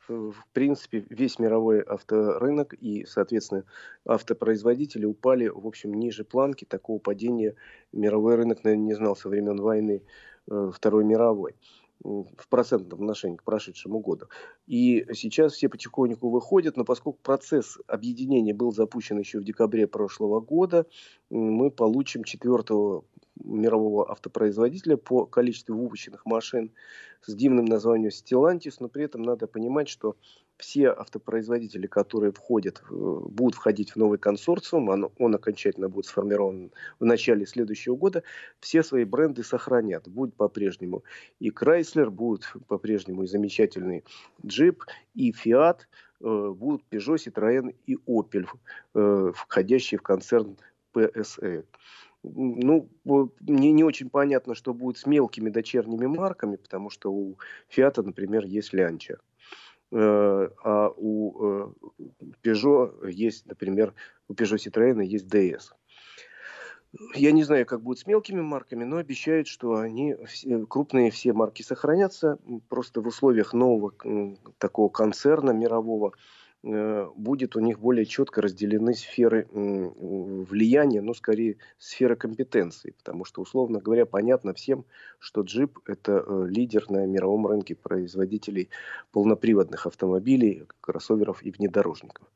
в 0.09 0.47
принципе, 0.53 1.05
весь 1.11 1.38
мировой 1.38 1.81
авторынок 1.81 2.75
и, 2.75 3.05
соответственно, 3.05 3.64
автопроизводители 4.05 5.05
упали, 5.05 5.49
в 5.49 5.66
общем, 5.66 5.95
ниже 5.95 6.25
планки. 6.25 6.64
Такого 6.64 6.99
падения 6.99 7.55
мировой 7.92 8.37
рынок, 8.37 8.64
наверное, 8.64 8.87
не 8.87 8.95
знал 8.95 9.16
со 9.16 9.29
времен 9.29 9.61
войны 9.61 10.03
э, 10.51 10.71
Второй 10.75 11.05
мировой 11.05 11.55
в 12.03 12.49
процентном 12.49 13.01
отношении 13.01 13.37
к 13.37 13.42
прошедшему 13.42 14.01
году. 14.01 14.27
И 14.66 15.07
сейчас 15.14 15.55
все 15.55 15.69
потихоньку 15.69 16.29
выходят, 16.29 16.77
но 16.77 16.85
поскольку 16.85 17.19
процесс 17.23 17.79
объединения 17.87 18.55
был 18.55 18.73
запущен 18.73 19.19
еще 19.19 19.38
в 19.38 19.45
декабре 19.45 19.87
прошлого 19.87 20.40
года, 20.40 20.87
мы 21.31 21.71
получим 21.71 22.25
четвертого 22.25 23.05
мирового 23.44 24.11
автопроизводителя 24.11 24.96
по 24.96 25.27
количеству 25.27 25.77
выпущенных 25.77 26.27
машин 26.27 26.72
с 27.22 27.35
дивным 27.35 27.64
названием 27.64 28.11
Stellantis, 28.11 28.77
но 28.81 28.88
при 28.88 29.05
этом 29.05 29.22
надо 29.22 29.46
понимать, 29.46 29.88
что 29.88 30.16
все 30.59 30.88
автопроизводители, 30.88 31.87
которые 31.87 32.33
входят, 32.33 32.83
будут 32.88 33.55
входить 33.55 33.90
в 33.90 33.96
новый 33.96 34.18
консорциум, 34.18 34.88
он, 34.88 35.11
он 35.18 35.35
окончательно 35.35 35.88
будет 35.88 36.07
сформирован 36.07 36.72
в 36.99 37.05
начале 37.05 37.46
следующего 37.46 37.96
года, 37.96 38.22
все 38.61 38.83
свои 38.83 39.05
бренды 39.05 39.42
сохранят. 39.42 40.09
Будет 40.09 40.35
по-прежнему 40.35 41.05
и 41.40 41.51
Chrysler, 41.51 42.11
будет 42.11 42.51
по-прежнему 42.68 43.25
и 43.25 43.27
замечательный 43.27 44.05
Jeep, 44.42 44.79
и 45.14 45.33
Fiat, 45.33 45.81
э, 46.20 46.55
будут 46.57 46.83
Peugeot, 46.90 47.16
Citroën 47.16 47.75
и 47.87 47.96
Opel, 48.07 48.46
э, 48.94 49.33
входящие 49.35 49.99
в 49.99 50.03
концерн 50.03 50.57
PSA 50.94 51.64
ну, 52.34 52.88
мне 53.40 53.72
не 53.72 53.84
очень 53.84 54.10
понятно, 54.10 54.54
что 54.54 54.74
будет 54.74 54.98
с 54.98 55.06
мелкими 55.06 55.50
дочерними 55.50 56.06
марками, 56.06 56.56
потому 56.56 56.90
что 56.90 57.12
у 57.12 57.38
Фиата, 57.68 58.02
например, 58.02 58.44
есть 58.44 58.72
Лянча. 58.72 59.18
Э, 59.92 60.48
а 60.64 60.90
у 60.96 61.44
э, 61.44 61.72
Peugeot 62.42 63.10
есть, 63.10 63.46
например, 63.46 63.94
у 64.28 64.34
Peugeot 64.34 64.58
Citroёn 64.58 65.02
есть 65.02 65.26
DS. 65.26 65.72
Я 67.14 67.32
не 67.32 67.44
знаю, 67.44 67.66
как 67.66 67.82
будет 67.82 67.98
с 67.98 68.06
мелкими 68.06 68.40
марками, 68.40 68.84
но 68.84 68.96
обещают, 68.96 69.48
что 69.48 69.76
они 69.76 70.16
крупные 70.68 71.10
все 71.10 71.32
марки 71.32 71.62
сохранятся. 71.62 72.38
Просто 72.68 73.00
в 73.00 73.06
условиях 73.06 73.52
нового 73.52 73.92
такого 74.58 74.88
концерна 74.88 75.50
мирового 75.50 76.12
Э, 76.12 76.14
будет 76.66 77.55
у 77.55 77.61
них 77.61 77.79
более 77.79 78.05
четко 78.07 78.42
разделены 78.42 78.94
сферы 78.94 79.46
влияния, 79.52 81.00
но 81.00 81.14
скорее 81.14 81.59
сферы 81.79 82.16
компетенции, 82.16 82.94
потому 82.98 83.24
что, 83.24 83.40
условно 83.42 83.79
говоря, 83.79 84.05
понятно 84.05 84.52
всем, 84.52 84.85
что 85.20 85.42
джип– 85.42 85.79
это 85.87 86.24
э, 86.26 86.46
лидер 86.48 86.90
на 86.90 87.07
мировом 87.07 87.46
рынке 87.46 87.76
производителей 87.76 88.70
полноприводных 89.12 89.87
автомобилей, 89.87 90.64
кроссоверов 90.81 91.42
и 91.42 91.52
внедорожников. 91.52 92.26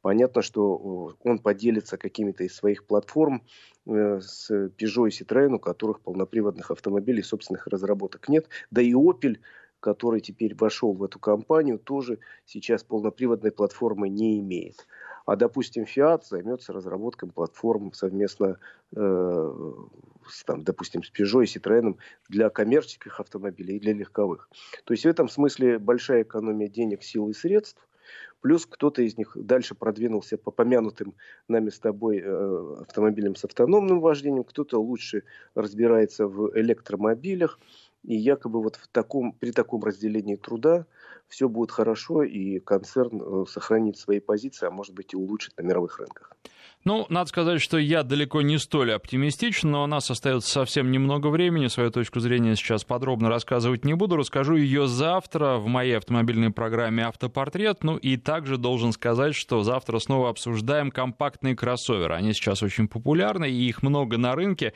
Понятно, 0.00 0.42
что 0.42 1.14
он 1.22 1.38
поделится 1.38 1.96
какими-то 1.96 2.44
из 2.44 2.54
своих 2.54 2.84
платформ 2.86 3.42
э, 3.86 4.20
с 4.20 4.50
Peugeot 4.50 5.08
и 5.08 5.10
Citroёn, 5.10 5.54
у 5.54 5.58
которых 5.58 6.00
полноприводных 6.00 6.70
автомобилей 6.70 7.22
собственных 7.22 7.66
разработок 7.66 8.28
нет. 8.28 8.48
Да 8.70 8.80
и 8.80 8.92
Opel– 8.92 9.38
который 9.84 10.20
теперь 10.20 10.54
вошел 10.54 10.94
в 10.94 11.04
эту 11.04 11.18
компанию, 11.18 11.78
тоже 11.78 12.18
сейчас 12.46 12.82
полноприводной 12.82 13.52
платформы 13.52 14.08
не 14.08 14.40
имеет. 14.40 14.86
А, 15.26 15.36
допустим, 15.36 15.84
Fiat 15.84 16.22
займется 16.24 16.72
разработкой 16.72 17.30
платформ 17.30 17.92
совместно, 17.92 18.58
э, 18.96 19.62
с, 20.26 20.44
там, 20.44 20.64
допустим, 20.64 21.02
с 21.02 21.12
Peugeot 21.12 21.44
и 21.44 21.58
Citroёn 21.58 21.98
для 22.30 22.48
коммерческих 22.48 23.20
автомобилей 23.20 23.76
и 23.76 23.80
для 23.80 23.92
легковых. 23.92 24.48
То 24.84 24.94
есть 24.94 25.04
в 25.04 25.08
этом 25.08 25.28
смысле 25.28 25.78
большая 25.78 26.22
экономия 26.22 26.68
денег, 26.68 27.02
сил 27.02 27.28
и 27.28 27.34
средств. 27.34 27.86
Плюс 28.40 28.64
кто-то 28.64 29.02
из 29.02 29.18
них 29.18 29.36
дальше 29.36 29.74
продвинулся 29.74 30.38
по 30.38 30.50
помянутым 30.50 31.14
нами 31.48 31.68
с 31.68 31.78
тобой 31.78 32.22
э, 32.24 32.76
автомобилям 32.80 33.36
с 33.36 33.44
автономным 33.44 34.00
вождением, 34.00 34.44
кто-то 34.44 34.80
лучше 34.80 35.24
разбирается 35.54 36.26
в 36.26 36.58
электромобилях, 36.58 37.58
и 38.04 38.16
якобы 38.16 38.62
вот 38.62 38.76
в 38.76 38.86
таком, 38.88 39.32
при 39.32 39.50
таком 39.50 39.82
разделении 39.82 40.36
труда 40.36 40.86
все 41.28 41.48
будет 41.48 41.70
хорошо, 41.70 42.22
и 42.22 42.60
концерн 42.60 43.20
э, 43.20 43.44
сохранит 43.48 43.96
свои 43.96 44.20
позиции, 44.20 44.66
а 44.66 44.70
может 44.70 44.94
быть 44.94 45.14
и 45.14 45.16
улучшит 45.16 45.56
на 45.56 45.62
мировых 45.62 45.98
рынках. 45.98 46.32
Ну, 46.86 47.06
надо 47.08 47.30
сказать, 47.30 47.62
что 47.62 47.78
я 47.78 48.02
далеко 48.02 48.42
не 48.42 48.58
столь 48.58 48.92
оптимистичен, 48.92 49.70
но 49.70 49.84
у 49.84 49.86
нас 49.86 50.10
остается 50.10 50.50
совсем 50.50 50.90
немного 50.90 51.28
времени. 51.28 51.68
Свою 51.68 51.90
точку 51.90 52.20
зрения 52.20 52.56
сейчас 52.56 52.84
подробно 52.84 53.30
рассказывать 53.30 53.86
не 53.86 53.94
буду. 53.94 54.16
Расскажу 54.16 54.56
ее 54.56 54.86
завтра 54.86 55.56
в 55.56 55.66
моей 55.66 55.96
автомобильной 55.96 56.50
программе 56.50 57.06
«Автопортрет». 57.06 57.82
Ну 57.84 57.96
и 57.96 58.18
также 58.18 58.58
должен 58.58 58.92
сказать, 58.92 59.34
что 59.34 59.62
завтра 59.62 59.98
снова 59.98 60.28
обсуждаем 60.28 60.90
компактные 60.90 61.56
кроссоверы. 61.56 62.16
Они 62.16 62.34
сейчас 62.34 62.62
очень 62.62 62.86
популярны, 62.86 63.50
и 63.50 63.66
их 63.66 63.82
много 63.82 64.18
на 64.18 64.34
рынке. 64.34 64.74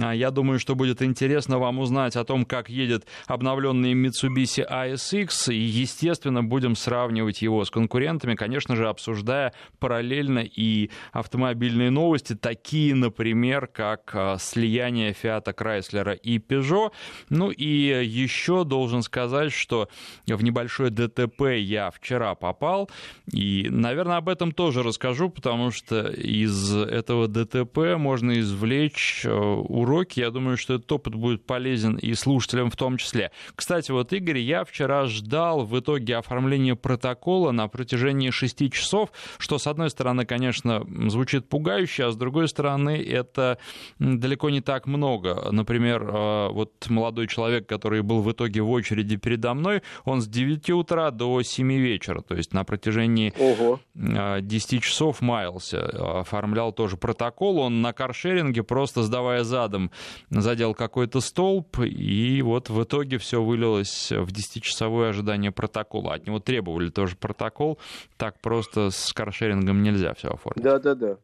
А 0.00 0.14
я 0.14 0.30
думаю, 0.30 0.60
что 0.60 0.74
будет 0.74 1.02
интересно 1.02 1.58
вам 1.58 1.78
узнать 1.78 2.16
о 2.16 2.24
том, 2.24 2.46
как 2.46 2.70
едет 2.70 3.06
обновленный 3.26 3.92
Mitsubishi 3.92 4.66
ASX. 4.66 5.52
И, 5.52 5.58
естественно, 5.58 6.42
будем 6.42 6.74
сравнивать 6.74 7.42
его 7.42 7.62
с 7.66 7.70
конкурентами, 7.70 8.34
конечно 8.34 8.76
же, 8.76 8.88
обсуждая 8.88 9.52
параллельно 9.78 10.38
и 10.38 10.88
автомобиль 11.12 11.49
автомобильные 11.50 11.90
новости, 11.90 12.34
такие, 12.34 12.94
например, 12.94 13.66
как 13.66 14.10
а, 14.14 14.38
слияние 14.38 15.12
Фиата 15.12 15.52
Крайслера 15.52 16.12
и 16.12 16.38
Peugeot. 16.38 16.92
Ну 17.28 17.50
и 17.50 17.64
еще 17.64 18.64
должен 18.64 19.02
сказать, 19.02 19.52
что 19.52 19.88
в 20.26 20.44
небольшое 20.44 20.90
ДТП 20.90 21.56
я 21.56 21.90
вчера 21.90 22.36
попал, 22.36 22.88
и, 23.32 23.66
наверное, 23.68 24.18
об 24.18 24.28
этом 24.28 24.52
тоже 24.52 24.84
расскажу, 24.84 25.28
потому 25.28 25.72
что 25.72 26.08
из 26.08 26.72
этого 26.72 27.26
ДТП 27.26 27.96
можно 27.96 28.38
извлечь 28.38 29.22
э, 29.24 29.30
уроки. 29.32 30.20
Я 30.20 30.30
думаю, 30.30 30.56
что 30.56 30.74
этот 30.74 30.90
опыт 30.92 31.14
будет 31.16 31.44
полезен 31.46 31.96
и 31.96 32.14
слушателям 32.14 32.70
в 32.70 32.76
том 32.76 32.96
числе. 32.96 33.32
Кстати, 33.56 33.90
вот, 33.90 34.12
Игорь, 34.12 34.38
я 34.38 34.64
вчера 34.64 35.06
ждал 35.06 35.64
в 35.64 35.78
итоге 35.78 36.16
оформления 36.16 36.76
протокола 36.76 37.50
на 37.50 37.66
протяжении 37.66 38.30
шести 38.30 38.70
часов, 38.70 39.10
что, 39.38 39.58
с 39.58 39.66
одной 39.66 39.90
стороны, 39.90 40.24
конечно, 40.24 40.86
звучит 41.08 41.39
пугающе, 41.48 42.06
а 42.06 42.10
с 42.12 42.16
другой 42.16 42.48
стороны, 42.48 43.02
это 43.02 43.58
далеко 43.98 44.50
не 44.50 44.60
так 44.60 44.86
много. 44.86 45.48
Например, 45.50 46.02
э, 46.02 46.48
вот 46.52 46.72
молодой 46.88 47.26
человек, 47.26 47.66
который 47.66 48.02
был 48.02 48.22
в 48.22 48.30
итоге 48.32 48.62
в 48.62 48.70
очереди 48.70 49.16
передо 49.16 49.54
мной, 49.54 49.82
он 50.04 50.20
с 50.20 50.26
9 50.26 50.70
утра 50.70 51.10
до 51.10 51.42
7 51.42 51.72
вечера, 51.72 52.20
то 52.20 52.34
есть 52.34 52.52
на 52.52 52.64
протяжении 52.64 53.32
Ого. 53.38 53.80
10 53.94 54.82
часов 54.82 55.20
маялся, 55.20 56.20
оформлял 56.20 56.72
тоже 56.72 56.96
протокол, 56.96 57.58
он 57.58 57.82
на 57.82 57.92
каршеринге 57.92 58.62
просто 58.62 59.02
сдавая 59.02 59.44
задом 59.44 59.90
задел 60.30 60.74
какой-то 60.74 61.20
столб, 61.20 61.78
и 61.80 62.42
вот 62.42 62.70
в 62.70 62.82
итоге 62.82 63.18
все 63.18 63.42
вылилось 63.42 64.10
в 64.10 64.28
10-часовое 64.28 65.10
ожидание 65.10 65.52
протокола. 65.52 66.14
От 66.14 66.26
него 66.26 66.38
требовали 66.38 66.90
тоже 66.90 67.16
протокол, 67.16 67.78
так 68.16 68.40
просто 68.40 68.90
с 68.90 69.12
каршерингом 69.12 69.82
нельзя 69.82 70.14
все 70.14 70.28
оформить. 70.28 70.62
Да-да-да. 70.62 71.16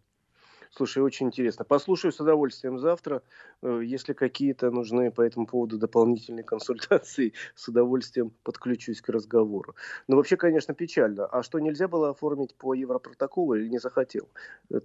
Слушай, 0.76 1.02
очень 1.02 1.26
интересно. 1.26 1.64
Послушаю 1.64 2.12
с 2.12 2.20
удовольствием 2.20 2.78
завтра. 2.78 3.22
Э, 3.62 3.80
если 3.82 4.12
какие-то 4.12 4.70
нужны 4.70 5.10
по 5.10 5.22
этому 5.22 5.46
поводу 5.46 5.78
дополнительные 5.78 6.44
консультации, 6.52 7.32
с 7.54 7.68
удовольствием 7.68 8.30
подключусь 8.42 9.00
к 9.00 9.08
разговору. 9.08 9.74
Но 10.06 10.16
вообще, 10.16 10.36
конечно, 10.36 10.74
печально. 10.74 11.26
А 11.26 11.42
что 11.42 11.58
нельзя 11.60 11.88
было 11.88 12.10
оформить 12.10 12.54
по 12.54 12.74
Европротоколу 12.74 13.54
или 13.54 13.68
не 13.68 13.78
захотел? 13.78 14.28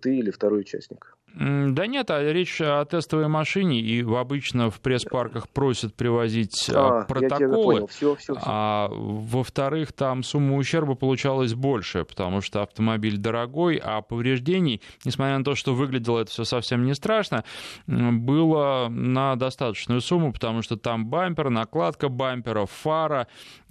Ты 0.02 0.18
или 0.18 0.32
второй 0.32 0.62
участник? 0.62 1.18
Да 1.34 1.88
нет, 1.88 2.12
а 2.12 2.22
речь 2.22 2.62
о 2.62 2.84
тестовой 2.86 3.28
машине, 3.28 3.80
и 3.80 4.02
обычно 4.04 4.70
в 4.70 4.82
пресс-парках 4.82 5.48
просят 5.48 5.94
привозить 5.94 6.70
а, 6.74 7.04
протоколы. 7.04 7.88
Все, 7.88 8.16
все, 8.16 8.36
все. 8.36 8.44
А 8.46 8.90
во-вторых, 8.92 9.94
там 9.94 10.24
сумма 10.24 10.58
ущерба 10.58 10.96
получалась 10.96 11.54
больше, 11.54 12.04
потому 12.04 12.42
что 12.42 12.64
автомобиль 12.64 13.18
дорогой, 13.18 13.80
а 13.82 14.02
повреждений, 14.02 14.82
несмотря 15.06 15.38
на 15.38 15.46
то, 15.46 15.56
что 15.56 15.74
выглядело 15.82 16.20
это 16.20 16.30
все 16.30 16.44
совсем 16.44 16.86
не 16.86 16.94
страшно, 16.94 17.44
было 17.88 18.88
на 18.89 19.36
достаточную 19.36 20.02
сумму, 20.02 20.32
потому 20.32 20.62
что 20.62 20.78
там 20.78 21.08
бампер, 21.08 21.50
накладка 21.50 22.08
бампера, 22.08 22.67
фара, 22.67 23.28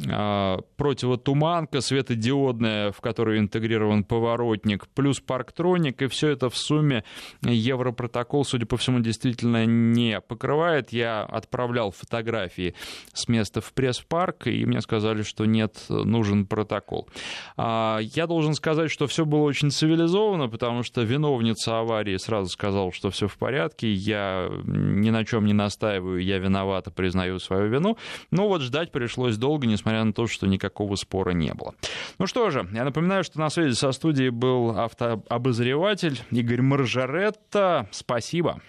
а, 0.08 0.58
противотуманка 0.76 1.80
светодиодная, 1.80 2.90
в 2.90 3.00
которую 3.00 3.38
интегрирован 3.38 4.02
поворотник, 4.02 4.88
плюс 4.88 5.20
парктроник, 5.20 6.02
и 6.02 6.08
все 6.08 6.30
это 6.30 6.50
в 6.50 6.56
сумме 6.56 7.04
Европротокол, 7.42 8.44
судя 8.44 8.66
по 8.66 8.76
всему, 8.76 8.98
действительно 9.00 9.66
не 9.66 10.20
покрывает. 10.20 10.92
Я 10.92 11.22
отправлял 11.22 11.92
фотографии 11.92 12.74
с 13.12 13.28
места 13.28 13.60
в 13.60 13.72
пресс-парк, 13.72 14.48
и 14.48 14.64
мне 14.66 14.80
сказали, 14.80 15.22
что 15.22 15.44
нет, 15.44 15.76
нужен 15.88 16.46
протокол. 16.46 17.08
А, 17.56 17.98
я 18.00 18.26
должен 18.26 18.54
сказать, 18.54 18.90
что 18.90 19.06
все 19.06 19.24
было 19.24 19.42
очень 19.42 19.70
цивилизованно, 19.70 20.48
потому 20.48 20.82
что 20.82 21.02
виновница 21.02 21.78
аварии 21.78 21.99
аварии 22.00 22.16
сразу 22.16 22.48
сказал, 22.48 22.92
что 22.92 23.10
все 23.10 23.28
в 23.28 23.36
порядке, 23.36 23.92
я 23.92 24.48
ни 24.64 25.10
на 25.10 25.24
чем 25.24 25.44
не 25.44 25.52
настаиваю, 25.52 26.22
я 26.22 26.38
виновата, 26.38 26.90
признаю 26.90 27.38
свою 27.38 27.68
вину. 27.68 27.96
Но 28.30 28.48
вот 28.48 28.62
ждать 28.62 28.90
пришлось 28.90 29.36
долго, 29.36 29.66
несмотря 29.66 30.04
на 30.04 30.12
то, 30.12 30.26
что 30.26 30.46
никакого 30.46 30.96
спора 30.96 31.32
не 31.32 31.52
было. 31.52 31.74
Ну 32.18 32.26
что 32.26 32.50
же, 32.50 32.66
я 32.72 32.84
напоминаю, 32.84 33.22
что 33.24 33.38
на 33.38 33.50
связи 33.50 33.74
со 33.74 33.92
студией 33.92 34.30
был 34.30 34.78
автообозреватель 34.78 36.20
Игорь 36.30 36.62
Маржаретта. 36.62 37.88
Спасибо. 37.90 38.60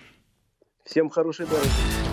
Всем 0.85 1.09
хорошей 1.09 1.45
дороги. 1.45 2.10